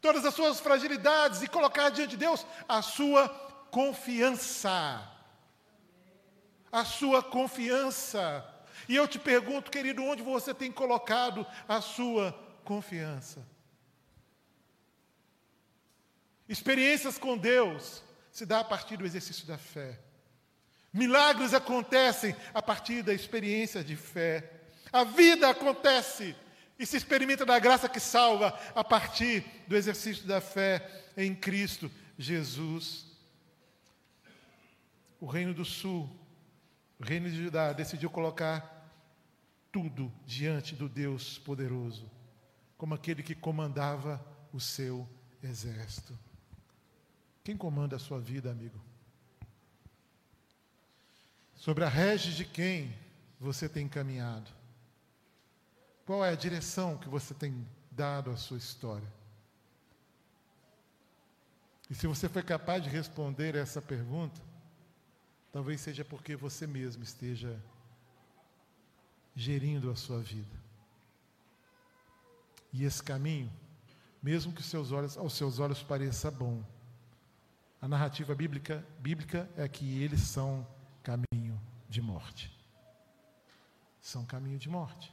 todas 0.00 0.24
as 0.24 0.34
suas 0.34 0.60
fragilidades 0.60 1.42
e 1.42 1.48
colocar 1.48 1.90
diante 1.90 2.10
de 2.10 2.16
Deus 2.16 2.46
a 2.68 2.80
sua 2.80 3.28
confiança. 3.70 5.02
A 6.70 6.84
sua 6.84 7.22
confiança. 7.22 8.44
E 8.88 8.96
eu 8.96 9.06
te 9.06 9.18
pergunto, 9.18 9.70
querido, 9.70 10.04
onde 10.04 10.22
você 10.22 10.52
tem 10.52 10.70
colocado 10.70 11.46
a 11.68 11.80
sua 11.80 12.32
confiança. 12.32 12.43
Experiências 16.48 17.16
com 17.16 17.36
Deus 17.36 18.02
se 18.30 18.44
dá 18.44 18.60
a 18.60 18.64
partir 18.64 18.96
do 18.96 19.06
exercício 19.06 19.46
da 19.46 19.56
fé. 19.56 19.98
Milagres 20.92 21.54
acontecem 21.54 22.34
a 22.52 22.62
partir 22.62 23.02
da 23.02 23.12
experiência 23.12 23.82
de 23.82 23.96
fé. 23.96 24.50
A 24.92 25.04
vida 25.04 25.48
acontece 25.48 26.34
e 26.78 26.84
se 26.84 26.96
experimenta 26.96 27.46
da 27.46 27.58
graça 27.58 27.88
que 27.88 28.00
salva 28.00 28.58
a 28.74 28.84
partir 28.84 29.44
do 29.66 29.76
exercício 29.76 30.26
da 30.26 30.40
fé 30.40 30.88
em 31.16 31.34
Cristo 31.34 31.90
Jesus. 32.18 33.06
O 35.20 35.26
Reino 35.26 35.54
do 35.54 35.64
Sul, 35.64 36.10
o 36.98 37.04
Reino 37.04 37.30
de 37.30 37.42
Judá, 37.42 37.72
decidiu 37.72 38.10
colocar 38.10 38.72
tudo 39.72 40.12
diante 40.26 40.74
do 40.74 40.88
Deus 40.88 41.38
poderoso 41.38 42.10
como 42.76 42.94
aquele 42.94 43.22
que 43.22 43.34
comandava 43.34 44.24
o 44.52 44.60
seu 44.60 45.08
exército. 45.42 46.18
Quem 47.42 47.56
comanda 47.56 47.96
a 47.96 47.98
sua 47.98 48.20
vida, 48.20 48.50
amigo? 48.50 48.80
Sobre 51.54 51.84
a 51.84 51.88
rege 51.88 52.34
de 52.34 52.44
quem 52.44 52.94
você 53.38 53.68
tem 53.68 53.88
caminhado? 53.88 54.50
Qual 56.06 56.24
é 56.24 56.30
a 56.30 56.36
direção 56.36 56.98
que 56.98 57.08
você 57.08 57.32
tem 57.34 57.66
dado 57.90 58.30
à 58.30 58.36
sua 58.36 58.58
história? 58.58 59.10
E 61.88 61.94
se 61.94 62.06
você 62.06 62.28
foi 62.28 62.42
capaz 62.42 62.82
de 62.82 62.88
responder 62.88 63.54
essa 63.54 63.80
pergunta, 63.80 64.40
talvez 65.52 65.80
seja 65.80 66.04
porque 66.04 66.34
você 66.34 66.66
mesmo 66.66 67.02
esteja 67.02 67.62
gerindo 69.34 69.90
a 69.90 69.96
sua 69.96 70.20
vida. 70.20 70.63
E 72.74 72.82
esse 72.82 73.00
caminho, 73.00 73.48
mesmo 74.20 74.52
que 74.52 74.60
seus 74.60 74.90
olhos, 74.90 75.16
aos 75.16 75.34
seus 75.34 75.60
olhos 75.60 75.80
pareça 75.80 76.28
bom, 76.28 76.60
a 77.80 77.86
narrativa 77.86 78.34
bíblica, 78.34 78.84
bíblica 78.98 79.48
é 79.56 79.68
que 79.68 80.02
eles 80.02 80.22
são 80.22 80.66
caminho 81.04 81.60
de 81.88 82.02
morte. 82.02 82.52
São 84.00 84.26
caminho 84.26 84.58
de 84.58 84.68
morte. 84.68 85.12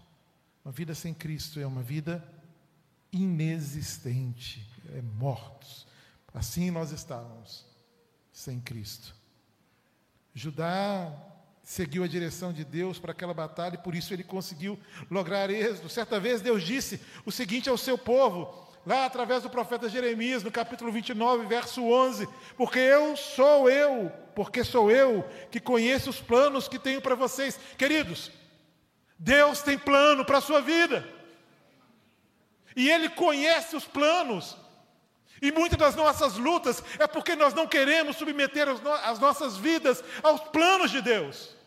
Uma 0.66 0.72
vida 0.72 0.96
sem 0.96 1.14
Cristo 1.14 1.60
é 1.60 1.68
uma 1.68 1.84
vida 1.84 2.28
inexistente, 3.12 4.68
é 4.96 5.02
mortos. 5.04 5.86
Assim 6.34 6.72
nós 6.72 6.92
estávamos, 6.92 7.64
sem 8.34 8.60
Cristo. 8.60 9.14
Judá 10.34 11.31
seguiu 11.72 12.04
a 12.04 12.08
direção 12.08 12.52
de 12.52 12.66
Deus 12.66 13.00
para 13.00 13.14
aquela 13.14 13.34
batalha 13.34 13.76
e 13.76 13.78
por 13.78 13.96
isso 13.96 14.14
ele 14.14 14.26
conseguiu 14.26 14.78
lograr 15.10 15.50
êxito. 15.50 15.88
Certa 15.88 16.20
vez 16.20 16.42
Deus 16.42 16.64
disse 16.64 17.00
o 17.26 17.32
seguinte 17.32 17.70
ao 17.70 17.78
seu 17.78 17.98
povo, 17.98 18.68
lá 18.86 19.06
através 19.06 19.44
do 19.44 19.50
profeta 19.50 19.88
Jeremias, 19.88 20.44
no 20.44 20.52
capítulo 20.52 20.92
29, 20.92 21.46
verso 21.46 21.82
11: 21.82 22.28
Porque 22.58 22.78
eu 22.78 23.16
sou 23.16 23.70
eu, 23.70 24.12
porque 24.36 24.66
sou 24.66 24.92
eu 24.92 25.24
que 25.50 25.62
conheço 25.62 26.10
os 26.10 26.20
planos 26.20 26.68
que 26.68 26.78
tenho 26.78 27.02
para 27.02 27.16
vocês. 27.16 27.58
Queridos, 27.78 28.30
Deus 29.18 29.62
tem 29.62 29.78
plano 29.78 30.26
para 30.26 30.40
a 30.40 30.42
sua 30.42 30.60
vida. 30.60 31.08
E 32.76 32.92
Ele 32.92 33.08
conhece 33.08 33.78
os 33.78 33.86
planos. 33.86 34.58
E 35.42 35.54
muitas 35.54 35.80
das 35.80 35.96
nossas 35.96 36.36
lutas 36.36 36.84
é 37.00 37.08
porque 37.08 37.34
nós 37.34 37.54
não 37.54 37.66
queremos 37.66 38.18
submeter 38.18 38.68
as 39.06 39.20
nossas 39.20 39.56
vidas 39.56 40.04
aos 40.22 40.42
planos 40.50 40.92
de 40.92 41.02
Deus. 41.02 41.61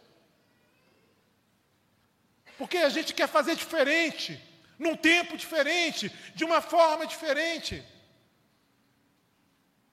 Porque 2.56 2.78
a 2.78 2.88
gente 2.88 3.12
quer 3.12 3.28
fazer 3.28 3.56
diferente, 3.56 4.40
num 4.78 4.96
tempo 4.96 5.36
diferente, 5.36 6.10
de 6.34 6.44
uma 6.44 6.60
forma 6.60 7.06
diferente. 7.06 7.82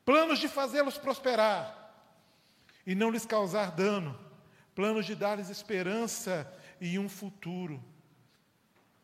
Planos 0.05 0.39
de 0.39 0.47
fazê-los 0.47 0.97
prosperar 0.97 1.77
e 2.85 2.95
não 2.95 3.11
lhes 3.11 3.25
causar 3.25 3.71
dano, 3.71 4.19
planos 4.75 5.05
de 5.05 5.15
dar-lhes 5.15 5.49
esperança 5.49 6.51
e 6.79 6.97
um 6.97 7.07
futuro. 7.07 7.83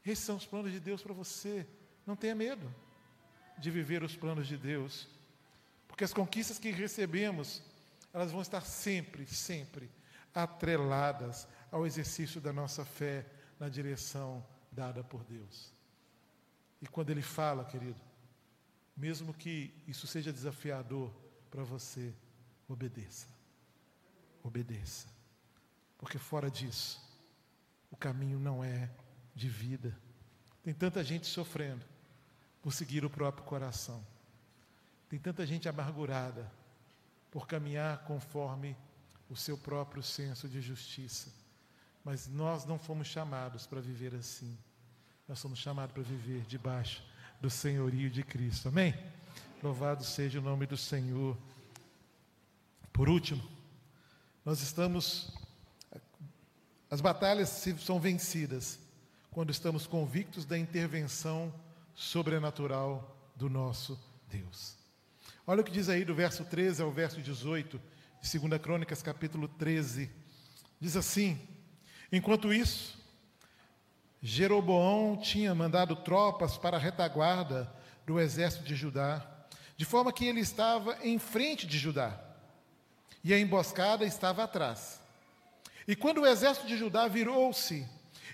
Esses 0.06 0.24
são 0.24 0.38
os 0.38 0.46
planos 0.46 0.72
de 0.72 0.80
Deus 0.80 1.02
para 1.02 1.14
você. 1.14 1.68
Não 2.06 2.16
tenha 2.16 2.34
medo 2.34 2.74
de 3.58 3.70
viver 3.70 4.04
os 4.04 4.16
planos 4.16 4.48
de 4.48 4.56
Deus, 4.56 5.08
porque 5.88 6.04
as 6.04 6.14
conquistas 6.14 6.60
que 6.60 6.72
recebemos, 6.72 7.62
elas 8.14 8.32
vão 8.32 8.42
estar 8.42 8.62
sempre, 8.62 9.26
sempre 9.26 9.90
atreladas 10.34 11.48
ao 11.72 11.86
exercício 11.86 12.40
da 12.40 12.54
nossa 12.54 12.86
fé 12.86 13.26
na 13.60 13.70
direção 13.70 14.46
dada 14.72 15.04
por 15.04 15.24
Deus. 15.24 15.72
E 16.82 16.88
quando 16.88 17.10
Ele 17.10 17.22
fala, 17.22 17.66
querido, 17.66 18.00
mesmo 18.96 19.34
que 19.34 19.74
isso 19.88 20.08
seja 20.08 20.34
desafiador 20.34 21.12
para 21.50 21.64
você, 21.64 22.14
obedeça. 22.68 23.28
Obedeça. 24.44 25.08
Porque 25.98 26.18
fora 26.18 26.50
disso, 26.50 27.02
o 27.90 27.98
caminho 27.98 28.40
não 28.40 28.64
é 28.64 28.90
de 29.34 29.50
vida. 29.50 29.98
Tem 30.64 30.74
tanta 30.74 31.04
gente 31.04 31.28
sofrendo 31.28 31.86
por 32.62 32.74
seguir 32.74 33.06
o 33.06 33.10
próprio 33.10 33.46
coração. 33.46 34.06
Tem 35.10 35.20
tanta 35.20 35.46
gente 35.46 35.70
amargurada 35.70 36.52
por 37.32 37.48
caminhar 37.48 38.04
conforme 38.04 38.76
o 39.30 39.36
seu 39.36 39.58
próprio 39.58 40.04
senso 40.04 40.48
de 40.48 40.62
justiça. 40.62 41.32
Mas 42.08 42.26
nós 42.26 42.64
não 42.64 42.80
fomos 42.80 43.06
chamados 43.06 43.68
para 43.68 43.82
viver 43.82 44.16
assim. 44.16 44.58
Nós 45.28 45.40
somos 45.40 45.60
chamados 45.60 45.94
para 45.94 46.04
viver 46.04 46.40
debaixo 46.48 47.04
do 47.42 47.50
senhorio 47.50 48.10
de 48.10 48.24
Cristo. 48.24 48.70
Amém? 48.70 48.96
Louvado 49.62 50.06
seja 50.06 50.40
o 50.40 50.42
nome 50.42 50.66
do 50.66 50.78
Senhor. 50.78 51.38
Por 52.94 53.10
último, 53.10 53.44
nós 54.46 54.62
estamos. 54.62 55.34
As 56.90 57.02
batalhas 57.02 57.50
são 57.78 58.00
vencidas 58.00 58.80
quando 59.30 59.50
estamos 59.50 59.86
convictos 59.86 60.46
da 60.46 60.58
intervenção 60.58 61.54
sobrenatural 61.94 63.18
do 63.36 63.50
nosso 63.50 64.00
Deus. 64.30 64.78
Olha 65.46 65.60
o 65.60 65.64
que 65.66 65.72
diz 65.72 65.90
aí 65.90 66.06
do 66.06 66.16
verso 66.16 66.46
13 66.46 66.82
ao 66.82 66.90
verso 66.90 67.22
18 67.22 67.82
de 68.22 68.40
2 68.40 68.62
Crônicas, 68.62 69.04
capítulo 69.04 69.50
13. 69.50 70.10
Diz 70.80 70.96
assim: 70.96 71.57
Enquanto 72.12 72.54
isso, 72.54 72.98
Jeroboão 74.22 75.18
tinha 75.18 75.54
mandado 75.54 75.96
tropas 75.96 76.58
para 76.58 76.78
a 76.78 76.80
retaguarda 76.80 77.72
do 78.06 78.20
exército 78.20 78.64
de 78.64 78.76
Judá, 78.76 79.26
de 79.76 79.86
forma 79.86 80.14
que 80.14 80.26
ele 80.26 80.40
estava 80.40 80.98
em 81.04 81.20
frente 81.20 81.68
de 81.68 81.78
Judá 81.78 82.20
e 83.24 83.34
a 83.34 83.40
emboscada 83.40 84.06
estava 84.06 84.44
atrás. 84.44 85.02
E 85.88 85.96
quando 85.96 86.22
o 86.22 86.26
exército 86.26 86.66
de 86.68 86.78
Judá 86.78 87.08
virou-se 87.08 87.88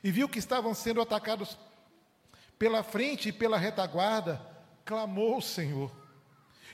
e 0.04 0.12
viu 0.12 0.30
que 0.30 0.40
estavam 0.40 0.74
sendo 0.74 1.02
atacados 1.02 1.58
pela 2.58 2.84
frente 2.84 3.30
e 3.30 3.34
pela 3.34 3.58
retaguarda, 3.58 4.42
clamou 4.86 5.38
o 5.38 5.42
Senhor. 5.42 5.92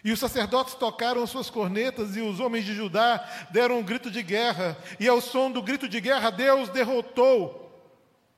E 0.03 0.11
os 0.11 0.19
sacerdotes 0.19 0.75
tocaram 0.75 1.25
suas 1.27 1.49
cornetas, 1.49 2.15
e 2.15 2.21
os 2.21 2.39
homens 2.39 2.65
de 2.65 2.73
Judá 2.73 3.23
deram 3.51 3.79
um 3.79 3.83
grito 3.83 4.09
de 4.09 4.23
guerra, 4.23 4.77
e 4.99 5.07
ao 5.07 5.19
som 5.19 5.51
do 5.51 5.61
grito 5.61 5.87
de 5.87 5.99
guerra, 5.99 6.29
Deus 6.29 6.69
derrotou. 6.69 7.69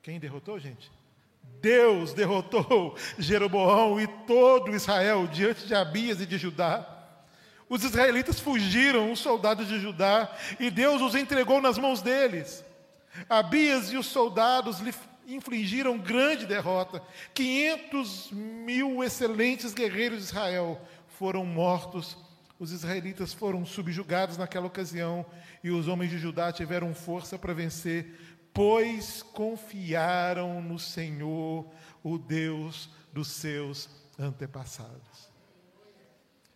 Quem 0.02 0.20
derrotou, 0.20 0.60
gente? 0.60 0.92
Deus 1.62 2.14
derrotou 2.14 2.96
Jeroboão 3.20 4.02
e 4.02 4.08
todo 4.08 4.74
Israel 4.76 5.28
diante 5.28 5.68
de 5.68 5.76
Abias 5.76 6.20
e 6.20 6.26
de 6.26 6.38
Judá. 6.38 6.88
Os 7.70 7.84
israelitas 7.84 8.40
fugiram, 8.40 9.12
os 9.12 9.20
soldados 9.20 9.68
de 9.68 9.80
Judá, 9.80 10.30
e 10.60 10.70
Deus 10.72 11.02
os 11.02 11.16
entregou 11.16 11.62
nas 11.62 11.78
mãos 11.78 12.02
deles. 12.02 12.66
Abias 13.30 13.92
e 13.92 13.98
os 13.98 14.08
soldados 14.08 14.80
lhe 14.80 14.94
infligiram 15.28 15.98
grande 15.98 16.46
derrota. 16.46 17.02
500 17.34 18.32
mil 18.32 19.04
excelentes 19.04 19.74
guerreiros 19.74 20.18
de 20.18 20.26
Israel 20.26 20.82
foram 21.22 21.46
mortos. 21.46 22.18
Os 22.58 22.72
israelitas 22.72 23.32
foram 23.32 23.64
subjugados 23.64 24.40
naquela 24.40 24.66
ocasião 24.66 25.24
e 25.64 25.70
os 25.70 25.88
homens 25.88 26.10
de 26.10 26.18
Judá 26.18 26.52
tiveram 26.52 26.96
força 26.96 27.38
para 27.38 27.54
vencer, 27.54 28.40
pois 28.52 29.22
confiaram 29.22 30.64
no 30.64 30.80
Senhor, 30.80 31.72
o 32.04 32.18
Deus 32.18 32.90
dos 33.14 33.28
seus 33.28 33.88
antepassados. 34.18 35.32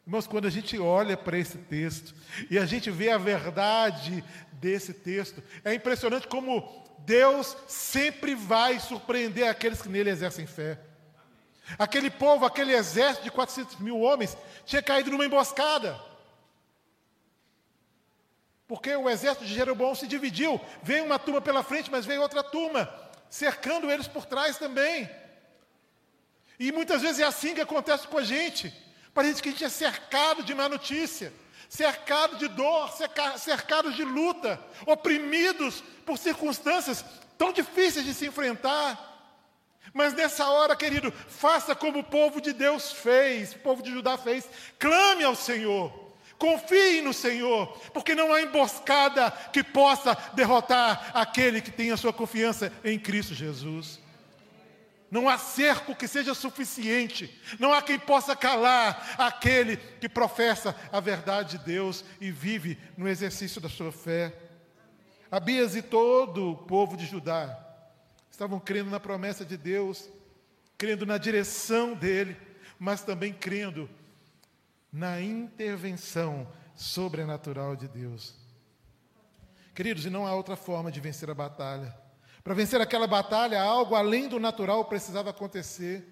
Irmãos, 0.04 0.26
quando 0.26 0.48
a 0.48 0.50
gente 0.52 0.80
olha 0.80 1.16
para 1.16 1.38
esse 1.38 1.60
texto 1.60 2.16
e 2.50 2.58
a 2.58 2.66
gente 2.66 2.90
vê 2.90 3.12
a 3.12 3.20
verdade 3.20 4.24
desse 4.54 4.96
texto, 4.96 5.44
é 5.64 5.76
impressionante 5.76 6.28
como 6.28 6.84
Deus 7.06 7.56
sempre 7.68 8.34
vai 8.34 8.80
surpreender 8.80 9.48
aqueles 9.48 9.80
que 9.80 9.90
nele 9.90 10.10
exercem 10.10 10.48
fé. 10.48 10.80
Aquele 11.80 12.10
povo, 12.10 12.46
aquele 12.46 12.74
exército 12.74 13.24
de 13.24 13.32
400 13.32 13.78
mil 13.78 14.00
homens, 14.00 14.38
tinha 14.66 14.82
caído 14.82 15.12
numa 15.12 15.26
emboscada. 15.26 16.00
Porque 18.68 18.96
o 18.96 19.10
exército 19.10 19.46
de 19.46 19.54
Jeroboão 19.54 19.94
se 19.96 20.08
dividiu. 20.08 20.60
Veio 20.82 21.06
uma 21.06 21.20
turma 21.20 21.42
pela 21.42 21.64
frente, 21.64 21.92
mas 21.92 22.06
veio 22.06 22.22
outra 22.22 22.44
turma, 22.44 22.92
cercando 23.30 23.92
eles 23.92 24.08
por 24.08 24.26
trás 24.26 24.58
também. 24.58 25.10
E 26.60 26.72
muitas 26.72 27.02
vezes 27.02 27.20
é 27.20 27.24
assim 27.24 27.54
que 27.54 27.62
acontece 27.62 28.08
com 28.08 28.18
a 28.18 28.24
gente. 28.24 28.74
Parece 29.14 29.42
que 29.42 29.50
a 29.50 29.52
gente 29.52 29.64
é 29.64 29.70
cercado 29.70 30.44
de 30.44 30.54
má 30.54 30.68
notícia, 30.68 31.34
cercado 31.70 32.38
de 32.38 32.48
dor, 32.48 32.92
cercado 33.38 33.92
de 33.92 34.04
luta, 34.04 34.60
oprimidos 34.86 35.84
por 36.06 36.18
circunstâncias 36.18 37.04
tão 37.38 37.52
difíceis 37.52 38.06
de 38.06 38.14
se 38.14 38.28
enfrentar. 38.28 39.15
Mas 39.96 40.14
nessa 40.14 40.50
hora, 40.50 40.76
querido, 40.76 41.10
faça 41.10 41.74
como 41.74 42.00
o 42.00 42.04
povo 42.04 42.42
de 42.42 42.52
Deus 42.52 42.92
fez, 42.92 43.54
o 43.54 43.60
povo 43.60 43.82
de 43.82 43.92
Judá 43.92 44.18
fez, 44.18 44.46
clame 44.78 45.24
ao 45.24 45.38
Senhor. 45.38 45.90
Confie 46.38 47.00
no 47.02 47.14
Senhor, 47.14 47.68
porque 47.94 48.14
não 48.14 48.34
há 48.34 48.42
emboscada 48.42 49.32
que 49.54 49.64
possa 49.64 50.14
derrotar 50.34 51.12
aquele 51.14 51.62
que 51.62 51.72
tem 51.72 51.94
a 51.94 51.98
sua 51.98 52.12
confiança 52.12 52.74
em 52.84 53.00
Cristo 53.00 53.34
Jesus. 53.34 54.02
Não 55.10 55.30
há 55.30 55.38
cerco 55.38 55.96
que 55.96 56.10
seja 56.10 56.34
suficiente, 56.34 57.34
não 57.58 57.74
há 57.74 57.82
quem 57.82 57.98
possa 57.98 58.36
calar 58.36 59.16
aquele 59.18 59.78
que 59.78 60.10
professa 60.10 60.76
a 60.92 61.00
verdade 61.00 61.58
de 61.58 61.64
Deus 61.64 62.04
e 62.20 62.32
vive 62.32 62.78
no 62.98 63.08
exercício 63.08 63.62
da 63.62 63.70
sua 63.70 63.94
fé. 63.94 64.36
Abias 65.32 65.74
e 65.74 65.82
todo 65.82 66.52
o 66.52 66.58
povo 66.58 66.98
de 66.98 67.06
Judá 67.06 67.65
estavam 68.36 68.60
crendo 68.60 68.90
na 68.90 69.00
promessa 69.00 69.46
de 69.46 69.56
Deus, 69.56 70.10
crendo 70.78 71.06
na 71.06 71.18
direção 71.18 71.94
dele, 71.94 72.36
mas 72.78 73.02
também 73.02 73.34
crendo 73.34 73.90
na 74.92 75.22
intervenção 75.22 76.46
sobrenatural 76.76 77.78
de 77.78 77.88
Deus. 77.88 78.36
Queridos, 79.74 80.06
e 80.06 80.10
não 80.10 80.28
há 80.28 80.36
outra 80.36 80.58
forma 80.58 80.92
de 80.92 81.00
vencer 81.00 81.30
a 81.30 81.34
batalha. 81.34 81.98
Para 82.44 82.54
vencer 82.54 82.80
aquela 82.82 83.08
batalha, 83.08 83.62
algo 83.62 83.96
além 83.96 84.28
do 84.28 84.40
natural 84.40 84.84
precisava 84.84 85.30
acontecer. 85.30 86.06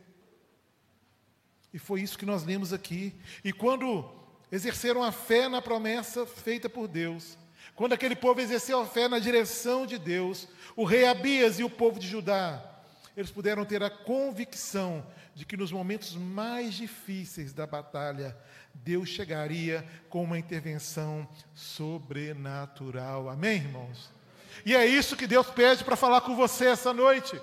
E 1.74 1.78
foi 1.78 2.02
isso 2.02 2.18
que 2.18 2.26
nós 2.26 2.44
lemos 2.44 2.72
aqui. 2.72 3.14
E 3.44 3.52
quando 3.52 4.10
exerceram 4.50 5.04
a 5.04 5.12
fé 5.12 5.50
na 5.50 5.62
promessa 5.62 6.26
feita 6.26 6.70
por 6.70 6.88
Deus, 6.88 7.38
quando 7.76 7.94
aquele 7.94 8.16
povo 8.16 8.40
exerceu 8.40 8.80
a 8.80 8.86
fé 8.86 9.08
na 9.08 9.20
direção 9.20 9.86
de 9.86 9.98
Deus, 9.98 10.48
o 10.76 10.84
rei 10.84 11.06
Abias 11.06 11.60
e 11.60 11.64
o 11.64 11.70
povo 11.70 12.00
de 12.00 12.08
Judá, 12.08 12.64
eles 13.16 13.32
puderam 13.32 13.66
ter 13.66 13.84
a 13.84 13.90
convicção 13.90 15.06
de 15.36 15.46
que 15.46 15.58
nos 15.58 15.72
momentos 15.72 16.16
mais 16.16 16.76
difíceis 16.76 17.54
da 17.54 17.66
batalha, 17.66 18.38
Deus 18.74 19.10
chegaria 19.10 19.86
com 20.10 20.24
uma 20.24 20.38
intervenção 20.38 21.28
sobrenatural. 21.54 23.30
Amém, 23.30 23.58
irmãos? 23.58 24.12
E 24.66 24.76
é 24.76 24.86
isso 24.86 25.16
que 25.16 25.28
Deus 25.28 25.48
pede 25.48 25.84
para 25.84 25.96
falar 25.96 26.22
com 26.22 26.36
você 26.36 26.66
essa 26.66 26.94
noite. 26.94 27.40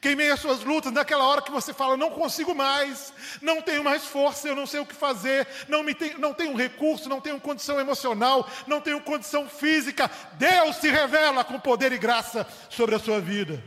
Que 0.00 0.10
em 0.10 0.16
meio 0.16 0.34
às 0.34 0.40
suas 0.40 0.62
lutas, 0.62 0.92
naquela 0.92 1.24
hora 1.24 1.42
que 1.42 1.50
você 1.50 1.72
fala, 1.72 1.96
não 1.96 2.10
consigo 2.10 2.54
mais, 2.54 3.12
não 3.40 3.62
tenho 3.62 3.82
mais 3.82 4.04
força, 4.04 4.48
eu 4.48 4.56
não 4.56 4.66
sei 4.66 4.80
o 4.80 4.86
que 4.86 4.94
fazer, 4.94 5.46
não, 5.68 5.82
me 5.82 5.96
não 6.18 6.34
tenho 6.34 6.56
recurso, 6.56 7.08
não 7.08 7.20
tenho 7.20 7.40
condição 7.40 7.80
emocional, 7.80 8.48
não 8.66 8.80
tenho 8.80 9.00
condição 9.00 9.48
física, 9.48 10.10
Deus 10.34 10.76
se 10.76 10.90
revela 10.90 11.44
com 11.44 11.58
poder 11.58 11.92
e 11.92 11.98
graça 11.98 12.46
sobre 12.68 12.94
a 12.94 12.98
sua 12.98 13.20
vida. 13.20 13.62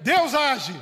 Deus 0.00 0.34
age. 0.34 0.74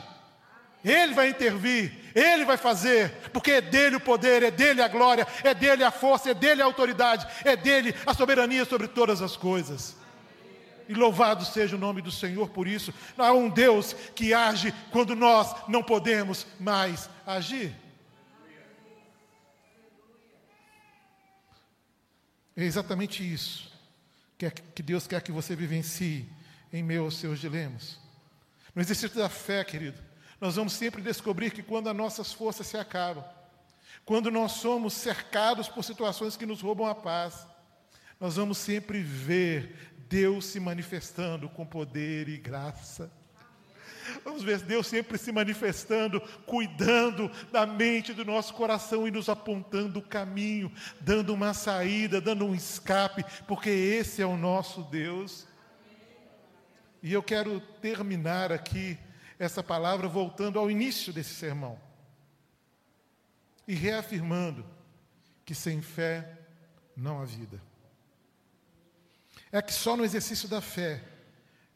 Ele 0.84 1.14
vai 1.14 1.28
intervir, 1.28 1.92
Ele 2.12 2.44
vai 2.44 2.56
fazer, 2.56 3.10
porque 3.32 3.52
é 3.52 3.60
dele 3.60 3.96
o 3.96 4.00
poder, 4.00 4.42
é 4.42 4.50
dele 4.50 4.82
a 4.82 4.88
glória, 4.88 5.26
é 5.44 5.54
dele 5.54 5.84
a 5.84 5.92
força, 5.92 6.30
é 6.30 6.34
dele 6.34 6.60
a 6.60 6.64
autoridade, 6.64 7.26
é 7.44 7.54
dele 7.54 7.94
a 8.04 8.12
soberania 8.12 8.64
sobre 8.64 8.88
todas 8.88 9.22
as 9.22 9.36
coisas. 9.36 10.01
E 10.92 10.94
louvado 10.94 11.44
seja 11.44 11.76
o 11.76 11.78
nome 11.78 12.02
do 12.02 12.10
Senhor 12.10 12.50
por 12.50 12.66
isso. 12.66 12.92
Há 13.16 13.32
um 13.32 13.48
Deus 13.48 13.94
que 14.14 14.34
age 14.34 14.72
quando 14.90 15.16
nós 15.16 15.54
não 15.68 15.82
podemos 15.82 16.46
mais 16.60 17.08
agir. 17.26 17.74
É 22.54 22.64
exatamente 22.64 23.22
isso 23.22 23.72
que 24.74 24.82
Deus 24.82 25.06
quer 25.06 25.22
que 25.22 25.32
você 25.32 25.54
vivencie 25.56 26.28
em 26.72 26.82
meio 26.82 27.04
aos 27.04 27.16
seus 27.16 27.40
dilemas. 27.40 27.98
No 28.74 28.82
exercício 28.82 29.16
da 29.16 29.28
fé, 29.28 29.64
querido, 29.64 29.98
nós 30.40 30.56
vamos 30.56 30.72
sempre 30.72 31.00
descobrir 31.00 31.52
que 31.52 31.62
quando 31.62 31.88
as 31.88 31.96
nossas 31.96 32.32
forças 32.32 32.66
se 32.66 32.76
acabam, 32.76 33.24
quando 34.04 34.30
nós 34.30 34.52
somos 34.52 34.94
cercados 34.94 35.68
por 35.68 35.84
situações 35.84 36.36
que 36.36 36.44
nos 36.44 36.60
roubam 36.60 36.86
a 36.86 36.94
paz, 36.94 37.46
nós 38.18 38.36
vamos 38.36 38.58
sempre 38.58 39.02
ver 39.02 39.91
Deus 40.12 40.44
se 40.44 40.60
manifestando 40.60 41.48
com 41.48 41.64
poder 41.64 42.28
e 42.28 42.36
graça. 42.36 43.10
Vamos 44.22 44.42
ver 44.42 44.60
Deus 44.60 44.86
sempre 44.86 45.16
se 45.16 45.32
manifestando, 45.32 46.20
cuidando 46.44 47.30
da 47.50 47.64
mente 47.64 48.12
do 48.12 48.22
nosso 48.22 48.52
coração 48.52 49.08
e 49.08 49.10
nos 49.10 49.30
apontando 49.30 50.00
o 50.00 50.02
caminho, 50.02 50.70
dando 51.00 51.32
uma 51.32 51.54
saída, 51.54 52.20
dando 52.20 52.44
um 52.44 52.54
escape, 52.54 53.24
porque 53.48 53.70
esse 53.70 54.20
é 54.20 54.26
o 54.26 54.36
nosso 54.36 54.82
Deus. 54.82 55.46
E 57.02 57.10
eu 57.10 57.22
quero 57.22 57.58
terminar 57.80 58.52
aqui 58.52 58.98
essa 59.38 59.62
palavra 59.62 60.08
voltando 60.08 60.58
ao 60.58 60.70
início 60.70 61.10
desse 61.10 61.32
sermão 61.32 61.80
e 63.66 63.72
reafirmando 63.74 64.62
que 65.42 65.54
sem 65.54 65.80
fé 65.80 66.38
não 66.94 67.22
há 67.22 67.24
vida. 67.24 67.71
É 69.52 69.60
que 69.60 69.72
só 69.72 69.96
no 69.96 70.04
exercício 70.04 70.48
da 70.48 70.62
fé 70.62 71.04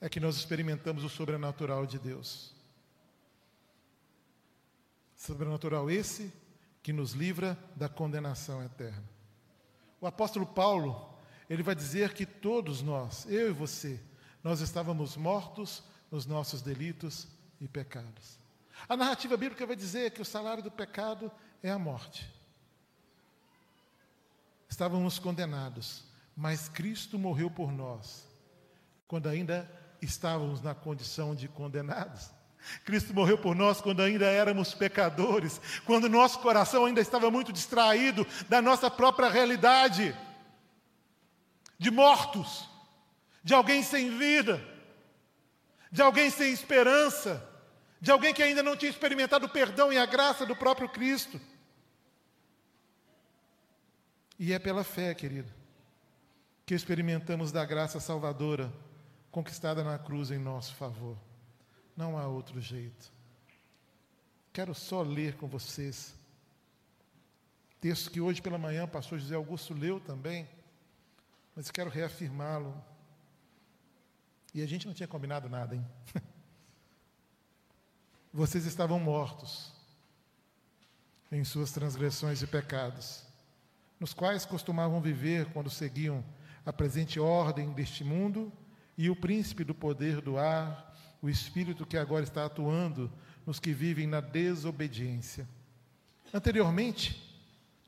é 0.01 0.09
que 0.09 0.19
nós 0.19 0.37
experimentamos 0.37 1.05
o 1.05 1.09
sobrenatural 1.11 1.87
de 1.87 1.99
Deus. 1.99 2.55
Sobrenatural 5.15 5.91
esse 5.91 6.33
que 6.83 6.93
nos 6.93 7.13
livra 7.13 7.59
da 7.77 7.89
condenação 7.89 8.65
eterna. 8.65 9.05
O 10.01 10.07
apóstolo 10.07 10.47
Paulo, 10.47 11.19
ele 11.51 11.63
vai 11.63 11.75
dizer 11.75 12.15
que 12.15 12.25
todos 12.25 12.81
nós, 12.81 13.27
eu 13.27 13.51
e 13.51 13.53
você, 13.53 14.01
nós 14.43 14.61
estávamos 14.61 15.17
mortos 15.17 15.83
nos 16.11 16.25
nossos 16.25 16.63
delitos 16.63 17.29
e 17.61 17.69
pecados. 17.69 18.39
A 18.89 18.97
narrativa 18.97 19.37
bíblica 19.37 19.67
vai 19.67 19.77
dizer 19.77 20.13
que 20.13 20.23
o 20.23 20.25
salário 20.25 20.63
do 20.63 20.71
pecado 20.71 21.31
é 21.63 21.71
a 21.71 21.79
morte. 21.79 22.33
Estávamos 24.69 25.19
condenados, 25.19 26.05
mas 26.37 26.69
Cristo 26.69 27.19
morreu 27.19 27.51
por 27.51 27.73
nós, 27.73 28.27
quando 29.09 29.29
ainda 29.29 29.71
estávamos 30.03 30.61
na 30.61 30.75
condição 30.75 31.35
de 31.35 31.49
condenados. 31.49 32.31
Cristo 32.85 33.15
morreu 33.15 33.39
por 33.39 33.55
nós 33.55 33.81
quando 33.81 34.03
ainda 34.03 34.27
éramos 34.27 34.75
pecadores, 34.75 35.61
quando 35.85 36.09
nosso 36.09 36.41
coração 36.41 36.85
ainda 36.85 37.01
estava 37.01 37.31
muito 37.31 37.53
distraído 37.53 38.27
da 38.49 38.61
nossa 38.61 38.91
própria 38.91 39.29
realidade, 39.29 40.15
de 41.79 41.91
mortos, 41.91 42.69
de 43.43 43.55
alguém 43.55 43.83
sem 43.83 44.17
vida 44.19 44.77
de 45.91 46.03
alguém 46.03 46.31
sem 46.31 46.53
esperança, 46.53 47.43
de 48.01 48.11
alguém 48.11 48.35
que 48.35 48.43
ainda 48.43 48.63
não 48.63 48.77
tinha 48.77 48.91
experimentado 48.91 49.47
o 49.47 49.49
perdão 49.49 49.93
e 49.93 49.99
a 49.99 50.07
graça 50.07 50.45
do 50.45 50.55
próprio 50.55 50.89
Cristo. 50.89 51.41
E 54.39 54.53
é 54.53 54.59
pela 54.59 54.85
fé, 54.85 55.15
querido, 55.15 55.51
que 56.67 56.75
experimentamos 56.75 57.51
da 57.51 57.65
graça 57.65 58.01
salvadora 58.01 58.71
conquistada 59.31 59.83
na 59.83 59.99
cruz 59.99 60.31
em 60.31 60.39
nosso 60.39 60.75
favor. 60.75 61.17
Não 61.97 62.19
há 62.19 62.27
outro 62.27 62.61
jeito. 62.61 63.11
Quero 64.53 64.75
só 64.75 65.01
ler 65.03 65.37
com 65.37 65.47
vocês 65.47 66.15
texto 67.87 68.11
que 68.11 68.21
hoje 68.21 68.43
pela 68.43 68.59
manhã 68.59 68.83
o 68.83 68.89
pastor 68.89 69.17
José 69.17 69.37
Augusto 69.37 69.73
leu 69.73 70.01
também, 70.01 70.49
mas 71.55 71.71
quero 71.71 71.89
reafirmá-lo. 71.89 72.75
E 74.53 74.61
a 74.61 74.67
gente 74.67 74.89
não 74.89 74.95
tinha 74.95 75.07
combinado 75.07 75.49
nada, 75.49 75.77
hein? 75.77 75.87
Vocês 78.35 78.67
estavam 78.67 78.99
mortos 78.99 79.73
em 81.31 81.45
suas 81.45 81.71
transgressões 81.71 82.43
e 82.43 82.47
pecados, 82.49 83.23
nos 84.01 84.13
quais 84.13 84.45
costumavam 84.45 85.01
viver 85.01 85.47
quando 85.53 85.71
seguiam 85.71 86.25
a 86.67 86.73
presente 86.73 87.21
ordem 87.21 87.71
deste 87.71 88.03
mundo 88.03 88.53
e 88.99 89.09
o 89.09 89.15
príncipe 89.15 89.63
do 89.63 89.73
poder 89.73 90.21
do 90.21 90.37
ar, 90.37 90.93
o 91.23 91.29
espírito 91.31 91.87
que 91.87 91.97
agora 91.97 92.25
está 92.25 92.45
atuando 92.45 93.11
nos 93.47 93.61
que 93.61 93.73
vivem 93.73 94.09
na 94.09 94.21
desobediência. 94.21 95.49
Anteriormente, 96.35 97.23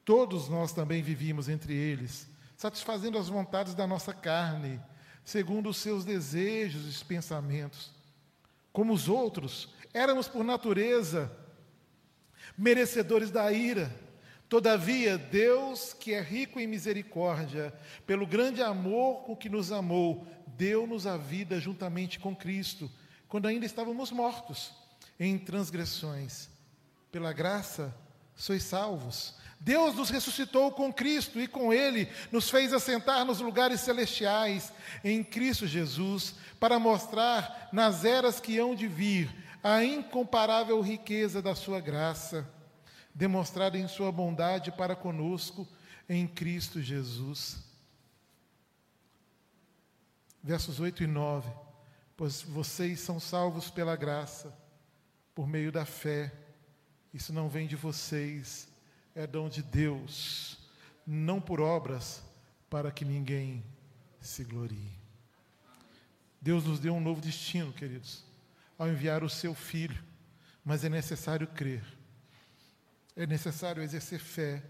todos 0.05 0.49
nós 0.49 0.72
também 0.72 1.03
vivíamos 1.03 1.49
entre 1.49 1.74
eles, 1.74 2.29
satisfazendo 2.57 3.18
as 3.18 3.29
vontades 3.29 3.74
da 3.74 3.87
nossa 3.87 4.14
carne, 4.14 4.81
segundo 5.24 5.68
os 5.68 5.79
seus 5.79 6.05
desejos 6.05 7.01
e 7.01 7.05
pensamentos. 7.05 7.91
Como 8.72 8.93
os 8.93 9.09
outros, 9.09 9.74
éramos 9.93 10.29
por 10.29 10.45
natureza 10.45 11.31
merecedores 12.57 13.31
da 13.31 13.53
ira. 13.53 13.95
Todavia, 14.49 15.19
Deus, 15.19 15.93
que 15.93 16.15
é 16.15 16.21
rico 16.23 16.59
em 16.59 16.67
misericórdia, 16.67 17.73
pelo 18.07 18.27
grande 18.27 18.63
amor 18.63 19.25
com 19.25 19.37
que 19.37 19.49
nos 19.49 19.71
amou, 19.71 20.27
deu-nos 20.47 21.07
a 21.07 21.19
vida 21.19 21.61
juntamente 21.61 22.19
com 22.19 22.35
Cristo, 22.35 22.91
quando 23.29 23.47
ainda 23.47 23.67
estávamos 23.67 24.11
mortos 24.11 24.73
em 25.21 25.37
transgressões. 25.39 26.49
Pela 27.13 27.33
graça, 27.33 27.95
sois 28.35 28.63
salvos. 28.63 29.35
Deus 29.61 29.95
nos 29.95 30.09
ressuscitou 30.09 30.73
com 30.73 30.93
Cristo 30.93 31.39
e 31.39 31.47
com 31.47 31.73
Ele 31.73 32.09
nos 32.33 32.49
fez 32.49 32.73
assentar 32.73 33.25
nos 33.27 33.41
lugares 33.41 33.81
celestiais 33.81 34.73
em 35.05 35.23
Cristo 35.23 35.67
Jesus, 35.67 36.37
para 36.59 36.79
mostrar 36.79 37.69
nas 37.71 38.05
eras 38.05 38.41
que 38.41 38.59
hão 38.59 38.75
de 38.75 38.87
vir 38.87 39.29
a 39.63 39.85
incomparável 39.85 40.81
riqueza 40.81 41.43
da 41.43 41.55
Sua 41.55 41.81
graça, 41.81 42.49
demonstrada 43.19 43.77
em 43.77 43.89
Sua 43.89 44.12
bondade 44.12 44.71
para 44.71 44.95
conosco 44.95 45.66
em 46.09 46.25
Cristo 46.25 46.81
Jesus. 46.81 47.59
Versos 50.41 50.79
8 50.79 51.03
e 51.03 51.07
9: 51.09 51.51
Pois 52.16 52.43
vocês 52.43 53.01
são 53.01 53.19
salvos 53.19 53.73
pela 53.73 53.97
graça, 53.97 54.57
por 55.35 55.49
meio 55.49 55.73
da 55.73 55.85
fé. 55.85 56.33
Isso 57.12 57.33
não 57.33 57.49
vem 57.49 57.66
de 57.66 57.75
vocês, 57.75 58.69
é 59.16 59.27
dom 59.27 59.49
de 59.49 59.64
Deus, 59.64 60.57
não 61.05 61.41
por 61.41 61.61
obras, 61.61 62.23
para 62.71 62.93
que 62.93 63.05
ninguém 63.05 63.64
se 64.21 64.45
glorie. 64.45 64.97
Deus 66.41 66.64
nos 66.64 66.79
deu 66.79 66.95
um 66.95 67.01
novo 67.01 67.21
destino, 67.21 67.73
queridos, 67.73 68.25
ao 68.79 68.87
enviar 68.87 69.25
o 69.25 69.29
seu 69.29 69.57
filho, 69.57 70.05
mas 70.64 70.85
é 70.85 70.89
necessário 70.89 71.49
crer, 71.49 71.98
é 73.19 73.27
necessário 73.27 73.83
exercer 73.83 74.21
fé, 74.21 74.62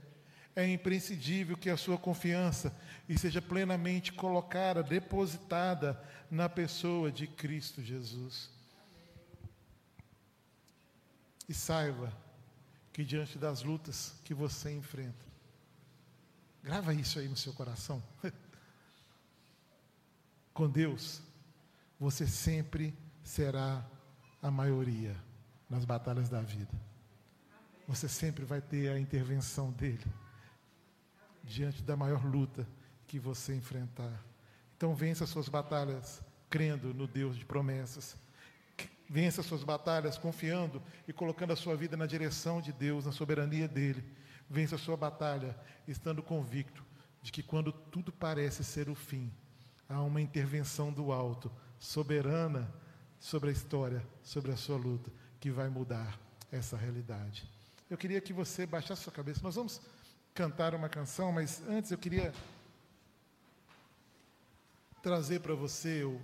é 0.56 0.66
imprescindível 0.66 1.54
que 1.54 1.68
a 1.68 1.76
sua 1.76 1.98
confiança 1.98 2.74
seja 3.18 3.42
plenamente 3.42 4.10
colocada, 4.10 4.82
depositada 4.82 6.02
na 6.30 6.48
pessoa 6.48 7.12
de 7.12 7.26
Cristo 7.26 7.82
Jesus. 7.82 8.50
E 11.46 11.52
saiba 11.52 12.10
que 12.90 13.04
diante 13.04 13.38
das 13.38 13.62
lutas 13.62 14.14
que 14.24 14.32
você 14.32 14.72
enfrenta, 14.72 15.26
grava 16.62 16.94
isso 16.94 17.18
aí 17.18 17.28
no 17.28 17.36
seu 17.36 17.52
coração. 17.52 18.02
Com 20.54 20.68
Deus, 20.70 21.20
você 22.00 22.26
sempre 22.26 22.96
será 23.22 23.86
a 24.42 24.50
maioria 24.50 25.14
nas 25.68 25.84
batalhas 25.84 26.30
da 26.30 26.40
vida. 26.40 26.87
Você 27.88 28.08
sempre 28.08 28.44
vai 28.44 28.60
ter 28.60 28.90
a 28.90 29.00
intervenção 29.00 29.72
dele 29.72 30.06
diante 31.42 31.82
da 31.82 31.96
maior 31.96 32.24
luta 32.24 32.68
que 33.08 33.18
você 33.18 33.52
enfrentar. 33.56 34.22
Então 34.76 34.94
vença 34.94 35.26
suas 35.26 35.48
batalhas 35.48 36.22
crendo 36.48 36.94
no 36.94 37.08
Deus 37.08 37.36
de 37.36 37.44
promessas 37.44 38.16
Vença 39.08 39.42
suas 39.42 39.64
batalhas 39.64 40.18
confiando 40.18 40.82
e 41.06 41.14
colocando 41.14 41.52
a 41.52 41.56
sua 41.56 41.74
vida 41.74 41.96
na 41.96 42.04
direção 42.04 42.60
de 42.60 42.72
Deus, 42.72 43.06
na 43.06 43.12
soberania 43.12 43.66
dele. 43.66 44.04
Vença 44.50 44.74
a 44.74 44.78
sua 44.78 44.98
batalha 44.98 45.56
estando 45.86 46.22
convicto 46.22 46.84
de 47.22 47.32
que 47.32 47.42
quando 47.42 47.72
tudo 47.72 48.12
parece 48.12 48.62
ser 48.62 48.90
o 48.90 48.94
fim, 48.94 49.32
há 49.88 50.02
uma 50.02 50.20
intervenção 50.20 50.92
do 50.92 51.10
alto, 51.10 51.50
soberana 51.78 52.70
sobre 53.18 53.48
a 53.48 53.52
história, 53.52 54.06
sobre 54.22 54.52
a 54.52 54.56
sua 54.56 54.76
luta, 54.76 55.10
que 55.40 55.50
vai 55.50 55.70
mudar 55.70 56.20
essa 56.52 56.76
realidade. 56.76 57.48
Eu 57.90 57.96
queria 57.96 58.20
que 58.20 58.32
você 58.32 58.66
baixasse 58.66 59.02
sua 59.02 59.12
cabeça. 59.12 59.40
Nós 59.42 59.54
vamos 59.54 59.80
cantar 60.34 60.74
uma 60.74 60.88
canção, 60.88 61.32
mas 61.32 61.62
antes 61.68 61.90
eu 61.90 61.98
queria 61.98 62.32
trazer 65.02 65.40
para 65.40 65.54
você 65.54 66.04
o 66.04 66.20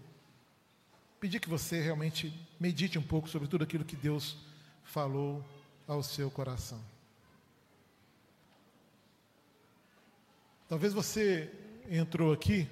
pedir 1.18 1.40
que 1.40 1.48
você 1.48 1.80
realmente 1.80 2.32
medite 2.60 2.98
um 2.98 3.02
pouco 3.02 3.28
sobre 3.28 3.48
tudo 3.48 3.64
aquilo 3.64 3.84
que 3.84 3.96
Deus 3.96 4.36
falou 4.82 5.42
ao 5.88 6.02
seu 6.02 6.30
coração. 6.30 6.84
Talvez 10.68 10.92
você 10.92 11.50
entrou 11.88 12.32
aqui 12.32 12.68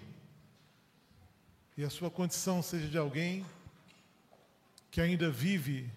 e 1.76 1.84
a 1.84 1.88
sua 1.88 2.10
condição 2.10 2.62
seja 2.62 2.88
de 2.88 2.98
alguém 2.98 3.46
que 4.90 5.00
ainda 5.00 5.30
vive 5.30 5.90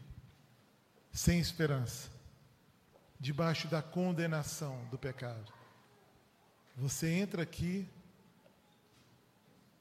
sem 1.11 1.39
esperança, 1.39 2.09
debaixo 3.25 3.67
da 3.67 3.81
condenação 3.81 4.85
do 4.91 4.97
pecado. 4.97 5.51
Você 6.77 7.09
entra 7.09 7.41
aqui, 7.41 7.87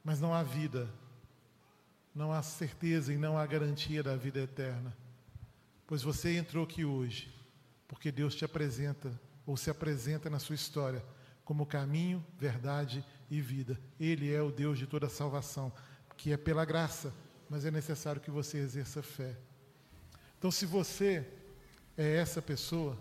mas 0.02 0.20
não 0.20 0.32
há 0.32 0.42
vida 0.42 0.88
não 2.14 2.32
há 2.32 2.42
certeza 2.42 3.12
e 3.12 3.18
não 3.18 3.36
há 3.36 3.44
garantia 3.44 4.02
da 4.02 4.14
vida 4.14 4.40
eterna. 4.40 4.96
Pois 5.86 6.02
você 6.02 6.36
entrou 6.36 6.64
aqui 6.64 6.84
hoje, 6.84 7.34
porque 7.88 8.12
Deus 8.12 8.34
te 8.34 8.44
apresenta, 8.44 9.20
ou 9.44 9.56
se 9.56 9.68
apresenta 9.68 10.30
na 10.30 10.38
sua 10.38 10.54
história, 10.54 11.04
como 11.44 11.66
caminho, 11.66 12.24
verdade 12.38 13.04
e 13.28 13.40
vida. 13.40 13.78
Ele 13.98 14.32
é 14.32 14.40
o 14.40 14.52
Deus 14.52 14.78
de 14.78 14.86
toda 14.86 15.08
salvação, 15.08 15.72
que 16.16 16.32
é 16.32 16.36
pela 16.36 16.64
graça, 16.64 17.12
mas 17.50 17.64
é 17.64 17.70
necessário 17.70 18.20
que 18.20 18.30
você 18.30 18.58
exerça 18.58 19.02
fé. 19.02 19.36
Então, 20.38 20.50
se 20.50 20.64
você 20.64 21.26
é 21.96 22.16
essa 22.16 22.40
pessoa 22.40 22.96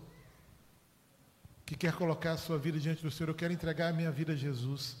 que 1.64 1.76
quer 1.76 1.94
colocar 1.94 2.32
a 2.32 2.36
sua 2.36 2.58
vida 2.58 2.78
diante 2.78 3.02
do 3.02 3.10
Senhor, 3.10 3.30
eu 3.30 3.34
quero 3.34 3.52
entregar 3.52 3.88
a 3.88 3.92
minha 3.92 4.10
vida 4.10 4.32
a 4.32 4.36
Jesus. 4.36 4.96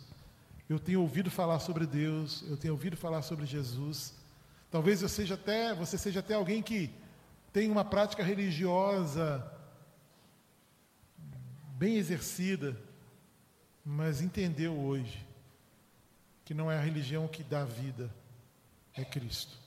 Eu 0.68 0.78
tenho 0.78 1.02
ouvido 1.02 1.30
falar 1.30 1.58
sobre 1.58 1.86
Deus, 1.86 2.42
eu 2.48 2.56
tenho 2.56 2.72
ouvido 2.72 2.96
falar 2.96 3.22
sobre 3.22 3.44
Jesus. 3.44 4.14
Talvez 4.70 5.02
eu 5.02 5.08
seja 5.08 5.34
até, 5.34 5.74
você 5.74 5.98
seja 5.98 6.20
até 6.20 6.34
alguém 6.34 6.62
que 6.62 6.90
tem 7.52 7.70
uma 7.70 7.84
prática 7.84 8.22
religiosa 8.22 9.48
bem 11.76 11.96
exercida, 11.96 12.76
mas 13.84 14.22
entendeu 14.22 14.74
hoje 14.78 15.24
que 16.44 16.54
não 16.54 16.70
é 16.70 16.78
a 16.78 16.80
religião 16.80 17.28
que 17.28 17.42
dá 17.42 17.64
vida, 17.64 18.10
é 18.94 19.04
Cristo. 19.04 19.58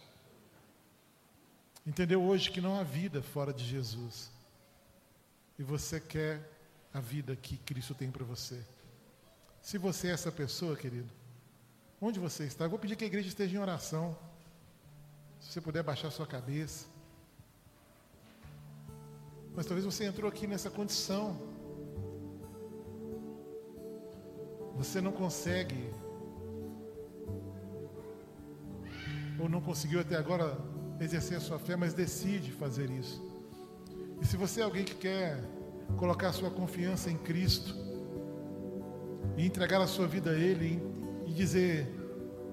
Entendeu 1.85 2.21
hoje 2.23 2.51
que 2.51 2.59
não 2.59 2.79
há 2.79 2.83
vida 2.83 3.21
fora 3.21 3.53
de 3.53 3.63
Jesus. 3.63 4.29
E 5.57 5.63
você 5.63 5.99
quer 5.99 6.56
a 6.97 6.99
vida 6.99 7.35
que 7.35 7.57
Cristo 7.57 7.93
tem 7.93 8.09
para 8.09 8.25
você. 8.25 8.59
Se 9.61 9.77
você 9.77 10.07
é 10.07 10.11
essa 10.11 10.31
pessoa, 10.31 10.75
querido, 10.75 11.09
onde 12.01 12.19
você 12.19 12.45
está? 12.45 12.65
Eu 12.65 12.69
vou 12.71 12.79
pedir 12.79 12.95
que 12.95 13.03
a 13.03 13.07
igreja 13.07 13.27
esteja 13.27 13.55
em 13.55 13.59
oração. 13.59 14.17
Se 15.39 15.51
você 15.51 15.61
puder 15.61 15.83
baixar 15.83 16.09
sua 16.09 16.25
cabeça. 16.25 16.87
Mas 19.55 19.65
talvez 19.67 19.85
você 19.85 20.05
entrou 20.05 20.27
aqui 20.27 20.47
nessa 20.47 20.71
condição. 20.71 21.39
Você 24.75 25.01
não 25.01 25.11
consegue, 25.11 25.91
ou 29.39 29.49
não 29.49 29.59
conseguiu 29.59 29.99
até 29.99 30.15
agora 30.15 30.55
exercer 30.99 31.37
a 31.37 31.41
sua 31.41 31.57
fé, 31.57 31.75
mas 31.75 31.93
decide 31.93 32.51
fazer 32.51 32.89
isso. 32.91 33.19
E 34.21 34.25
se 34.25 34.37
você 34.37 34.61
é 34.61 34.63
alguém 34.63 34.83
que 34.83 34.93
quer 34.95 35.43
colocar 35.95 36.31
sua 36.33 36.49
confiança 36.49 37.09
em 37.09 37.17
Cristo, 37.17 37.75
e 39.37 39.45
entregar 39.45 39.79
a 39.79 39.87
sua 39.87 40.07
vida 40.07 40.31
a 40.31 40.35
Ele 40.35 40.81
e 41.25 41.31
dizer: 41.31 41.87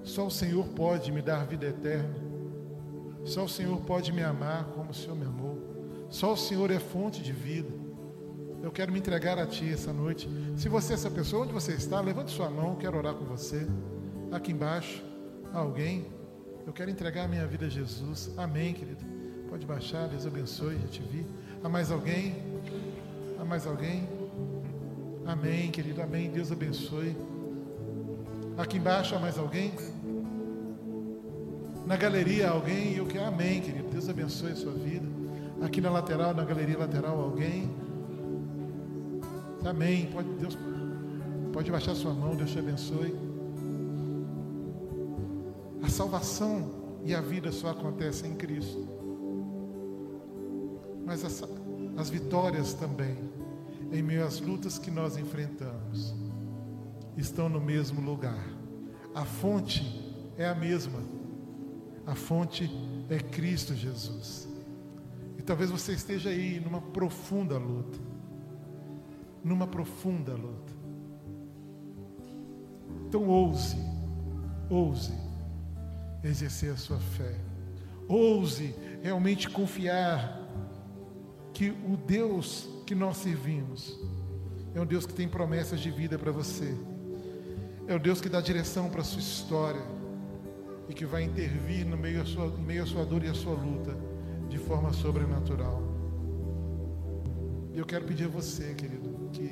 só 0.03 0.27
o 0.27 0.31
Senhor 0.31 0.65
pode 0.67 1.11
me 1.11 1.21
dar 1.21 1.45
vida 1.45 1.65
eterna, 1.65 2.15
só 3.23 3.43
o 3.43 3.49
Senhor 3.49 3.81
pode 3.81 4.13
me 4.13 4.23
amar 4.23 4.65
como 4.65 4.91
o 4.91 4.93
Senhor 4.93 5.15
me 5.15 5.25
amou, 5.25 6.07
só 6.09 6.33
o 6.33 6.37
Senhor 6.37 6.69
é 6.71 6.79
fonte 6.79 7.21
de 7.21 7.33
vida. 7.33 7.69
Eu 8.61 8.71
quero 8.71 8.91
me 8.91 8.97
entregar 8.97 9.37
a 9.37 9.45
Ti 9.45 9.71
essa 9.71 9.93
noite. 9.93 10.27
Se 10.55 10.67
você 10.69 10.93
é 10.93 10.95
essa 10.95 11.11
pessoa, 11.11 11.43
onde 11.43 11.53
você 11.53 11.73
está, 11.73 12.01
levante 12.01 12.31
sua 12.31 12.49
mão, 12.49 12.75
quero 12.75 12.97
orar 12.97 13.13
com 13.13 13.25
você. 13.25 13.67
Aqui 14.31 14.51
embaixo, 14.51 15.03
alguém, 15.53 16.07
eu 16.65 16.73
quero 16.73 16.89
entregar 16.89 17.25
a 17.25 17.27
minha 17.27 17.45
vida 17.45 17.67
a 17.67 17.69
Jesus. 17.69 18.31
Amém, 18.37 18.73
querido. 18.73 19.05
Pode 19.49 19.67
baixar, 19.67 20.07
Deus 20.07 20.25
abençoe, 20.25 20.79
já 20.79 20.87
te 20.87 21.01
vi. 21.03 21.27
Há 21.63 21.69
mais 21.69 21.91
alguém? 21.91 22.54
Mais 23.47 23.67
alguém? 23.67 24.07
Amém, 25.25 25.71
querido. 25.71 26.01
Amém. 26.01 26.29
Deus 26.29 26.51
abençoe. 26.51 27.15
Aqui 28.57 28.77
embaixo 28.77 29.15
há 29.15 29.19
mais 29.19 29.37
alguém? 29.37 29.73
Na 31.85 31.95
galeria 31.95 32.49
alguém? 32.49 32.95
Eu 32.95 33.05
que 33.05 33.17
amém, 33.17 33.61
querido. 33.61 33.89
Deus 33.89 34.09
abençoe 34.09 34.51
a 34.51 34.55
sua 34.55 34.73
vida. 34.73 35.05
Aqui 35.61 35.79
na 35.79 35.89
lateral, 35.89 36.33
na 36.33 36.43
galeria 36.43 36.77
lateral, 36.77 37.19
alguém? 37.19 37.69
Amém. 39.63 40.07
Pode, 40.07 40.29
Deus, 40.29 40.57
pode 41.53 41.71
baixar 41.71 41.95
sua 41.95 42.13
mão, 42.13 42.35
Deus 42.35 42.51
te 42.51 42.59
abençoe. 42.59 43.15
A 45.83 45.89
salvação 45.89 46.71
e 47.03 47.13
a 47.13 47.21
vida 47.21 47.51
só 47.51 47.69
acontecem 47.69 48.31
em 48.31 48.35
Cristo. 48.35 48.87
Mas 51.05 51.23
as, 51.23 51.43
as 51.97 52.09
vitórias 52.09 52.73
também, 52.73 53.15
em 53.91 54.01
meio 54.01 54.25
às 54.25 54.39
lutas 54.39 54.77
que 54.77 54.91
nós 54.91 55.17
enfrentamos, 55.17 56.15
estão 57.17 57.49
no 57.49 57.59
mesmo 57.59 58.01
lugar. 58.01 58.45
A 59.13 59.25
fonte 59.25 59.83
é 60.37 60.47
a 60.47 60.55
mesma. 60.55 60.99
A 62.05 62.15
fonte 62.15 62.69
é 63.09 63.17
Cristo 63.17 63.73
Jesus. 63.73 64.47
E 65.37 65.41
talvez 65.41 65.69
você 65.69 65.93
esteja 65.93 66.29
aí 66.29 66.59
numa 66.59 66.81
profunda 66.81 67.57
luta. 67.57 67.99
Numa 69.43 69.67
profunda 69.67 70.33
luta. 70.33 70.73
Então 73.07 73.27
ouse, 73.27 73.77
ouse 74.69 75.13
exercer 76.23 76.73
a 76.73 76.77
sua 76.77 76.99
fé. 76.99 77.35
Ouse 78.07 78.75
realmente 79.01 79.49
confiar 79.49 80.41
que 81.53 81.69
o 81.69 81.95
Deus 81.95 82.67
que 82.85 82.93
nós 82.93 83.17
servimos 83.17 83.99
é 84.73 84.79
um 84.81 84.85
Deus 84.85 85.05
que 85.05 85.13
tem 85.13 85.27
promessas 85.27 85.79
de 85.79 85.89
vida 85.89 86.19
para 86.19 86.31
você. 86.31 86.75
É 87.87 87.95
o 87.95 87.99
Deus 87.99 88.19
que 88.19 88.27
dá 88.27 88.41
direção 88.41 88.89
para 88.89 89.01
a 89.01 89.03
sua 89.03 89.21
história 89.21 89.81
e 90.89 90.93
que 90.93 91.05
vai 91.05 91.23
intervir 91.23 91.85
no 91.85 91.97
meio, 91.97 92.25
sua, 92.27 92.47
em 92.47 92.61
meio 92.61 92.83
à 92.83 92.85
sua 92.85 93.05
dor 93.05 93.23
e 93.23 93.27
à 93.27 93.33
sua 93.33 93.53
luta 93.53 93.95
de 94.49 94.57
forma 94.57 94.91
sobrenatural. 94.93 95.81
Eu 97.73 97.85
quero 97.85 98.05
pedir 98.05 98.25
a 98.25 98.27
você, 98.27 98.73
querido, 98.73 99.29
que 99.31 99.49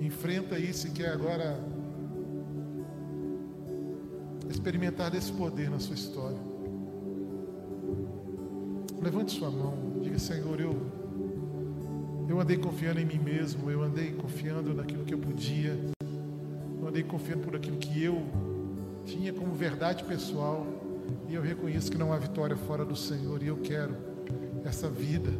enfrenta 0.00 0.58
isso 0.58 0.88
e 0.88 0.90
que 0.90 1.04
agora 1.04 1.58
experimentar 4.50 5.10
desse 5.10 5.32
poder 5.32 5.70
na 5.70 5.78
sua 5.78 5.94
história. 5.94 6.38
Levante 9.00 9.32
sua 9.32 9.50
mão, 9.50 10.00
diga: 10.02 10.18
Senhor, 10.18 10.60
eu, 10.60 10.74
eu 12.28 12.40
andei 12.40 12.56
confiando 12.56 13.00
em 13.00 13.04
mim 13.04 13.18
mesmo, 13.18 13.70
eu 13.70 13.82
andei 13.82 14.12
confiando 14.12 14.74
naquilo 14.74 15.04
que 15.04 15.14
eu 15.14 15.18
podia, 15.18 15.78
eu 16.80 16.88
andei 16.88 17.02
confiando 17.02 17.42
por 17.42 17.56
aquilo 17.56 17.76
que 17.76 18.02
eu 18.02 18.22
tinha 19.04 19.32
como 19.32 19.54
verdade 19.54 20.04
pessoal, 20.04 20.66
e 21.28 21.34
eu 21.34 21.42
reconheço 21.42 21.90
que 21.90 21.98
não 21.98 22.12
há 22.12 22.18
vitória 22.18 22.56
fora 22.56 22.84
do 22.84 22.96
Senhor, 22.96 23.42
e 23.42 23.46
eu 23.46 23.56
quero 23.56 23.94
essa 24.64 24.88
vida, 24.88 25.30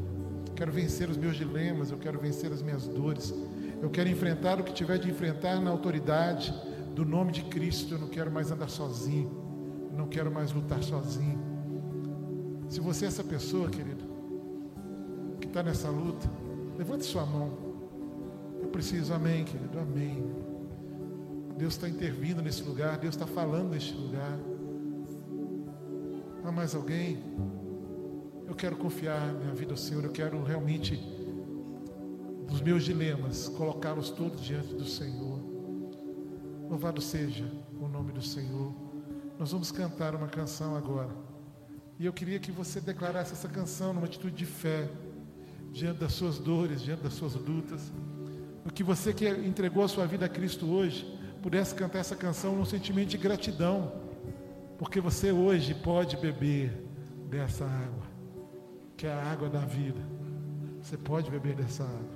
quero 0.54 0.72
vencer 0.72 1.10
os 1.10 1.16
meus 1.16 1.36
dilemas, 1.36 1.90
eu 1.90 1.98
quero 1.98 2.18
vencer 2.18 2.52
as 2.52 2.62
minhas 2.62 2.86
dores, 2.86 3.34
eu 3.82 3.90
quero 3.90 4.08
enfrentar 4.08 4.58
o 4.58 4.64
que 4.64 4.72
tiver 4.72 4.98
de 4.98 5.10
enfrentar 5.10 5.60
na 5.60 5.70
autoridade 5.70 6.54
do 6.94 7.04
nome 7.04 7.30
de 7.30 7.42
Cristo. 7.44 7.94
Eu 7.94 7.98
não 7.98 8.08
quero 8.08 8.30
mais 8.30 8.50
andar 8.50 8.70
sozinho, 8.70 9.30
eu 9.90 9.98
não 9.98 10.08
quero 10.08 10.30
mais 10.30 10.50
lutar 10.50 10.82
sozinho. 10.82 11.38
Se 12.68 12.80
você 12.80 13.04
é 13.04 13.08
essa 13.08 13.22
pessoa, 13.22 13.68
querido, 13.68 14.04
que 15.40 15.46
está 15.46 15.62
nessa 15.62 15.88
luta, 15.90 16.28
levante 16.76 17.04
sua 17.04 17.24
mão. 17.24 17.50
Eu 18.60 18.68
preciso, 18.68 19.12
amém, 19.12 19.44
querido, 19.44 19.78
amém. 19.78 20.24
Deus 21.56 21.74
está 21.74 21.88
intervindo 21.88 22.42
nesse 22.42 22.62
lugar, 22.62 22.98
Deus 22.98 23.14
está 23.14 23.26
falando 23.26 23.70
neste 23.70 23.94
lugar. 23.94 24.38
Há 26.44 26.52
mais 26.52 26.74
alguém? 26.74 27.18
Eu 28.46 28.54
quero 28.54 28.76
confiar 28.76 29.32
minha 29.32 29.54
vida 29.54 29.72
ao 29.72 29.76
Senhor, 29.76 30.04
eu 30.04 30.12
quero 30.12 30.42
realmente, 30.42 30.96
dos 32.46 32.60
meus 32.60 32.84
dilemas, 32.84 33.48
colocá-los 33.48 34.10
todos 34.10 34.40
diante 34.44 34.74
do 34.74 34.84
Senhor. 34.84 35.40
Louvado 36.68 37.00
seja 37.00 37.50
o 37.80 37.88
nome 37.88 38.12
do 38.12 38.22
Senhor. 38.22 38.72
Nós 39.38 39.52
vamos 39.52 39.72
cantar 39.72 40.14
uma 40.14 40.28
canção 40.28 40.76
agora. 40.76 41.10
E 41.98 42.04
eu 42.04 42.12
queria 42.12 42.38
que 42.38 42.52
você 42.52 42.80
declarasse 42.80 43.32
essa 43.32 43.48
canção 43.48 43.92
numa 43.92 44.06
atitude 44.06 44.36
de 44.36 44.46
fé, 44.46 44.88
diante 45.76 46.00
das 46.00 46.14
suas 46.14 46.38
dores, 46.38 46.80
diante 46.80 47.02
das 47.02 47.12
suas 47.12 47.34
lutas. 47.34 47.92
O 48.64 48.72
que 48.72 48.82
você 48.82 49.12
que 49.12 49.28
entregou 49.28 49.84
a 49.84 49.88
sua 49.88 50.06
vida 50.06 50.24
a 50.24 50.28
Cristo 50.28 50.66
hoje, 50.66 51.06
pudesse 51.42 51.74
cantar 51.74 51.98
essa 51.98 52.16
canção 52.16 52.56
num 52.56 52.64
sentimento 52.64 53.10
de 53.10 53.18
gratidão, 53.18 53.92
porque 54.78 55.00
você 55.02 55.30
hoje 55.30 55.74
pode 55.74 56.16
beber 56.16 56.72
dessa 57.28 57.66
água, 57.66 58.06
que 58.96 59.06
é 59.06 59.12
a 59.12 59.22
água 59.22 59.50
da 59.50 59.60
vida. 59.60 60.00
Você 60.82 60.96
pode 60.96 61.30
beber 61.30 61.54
dessa 61.54 61.84
água. 61.84 62.15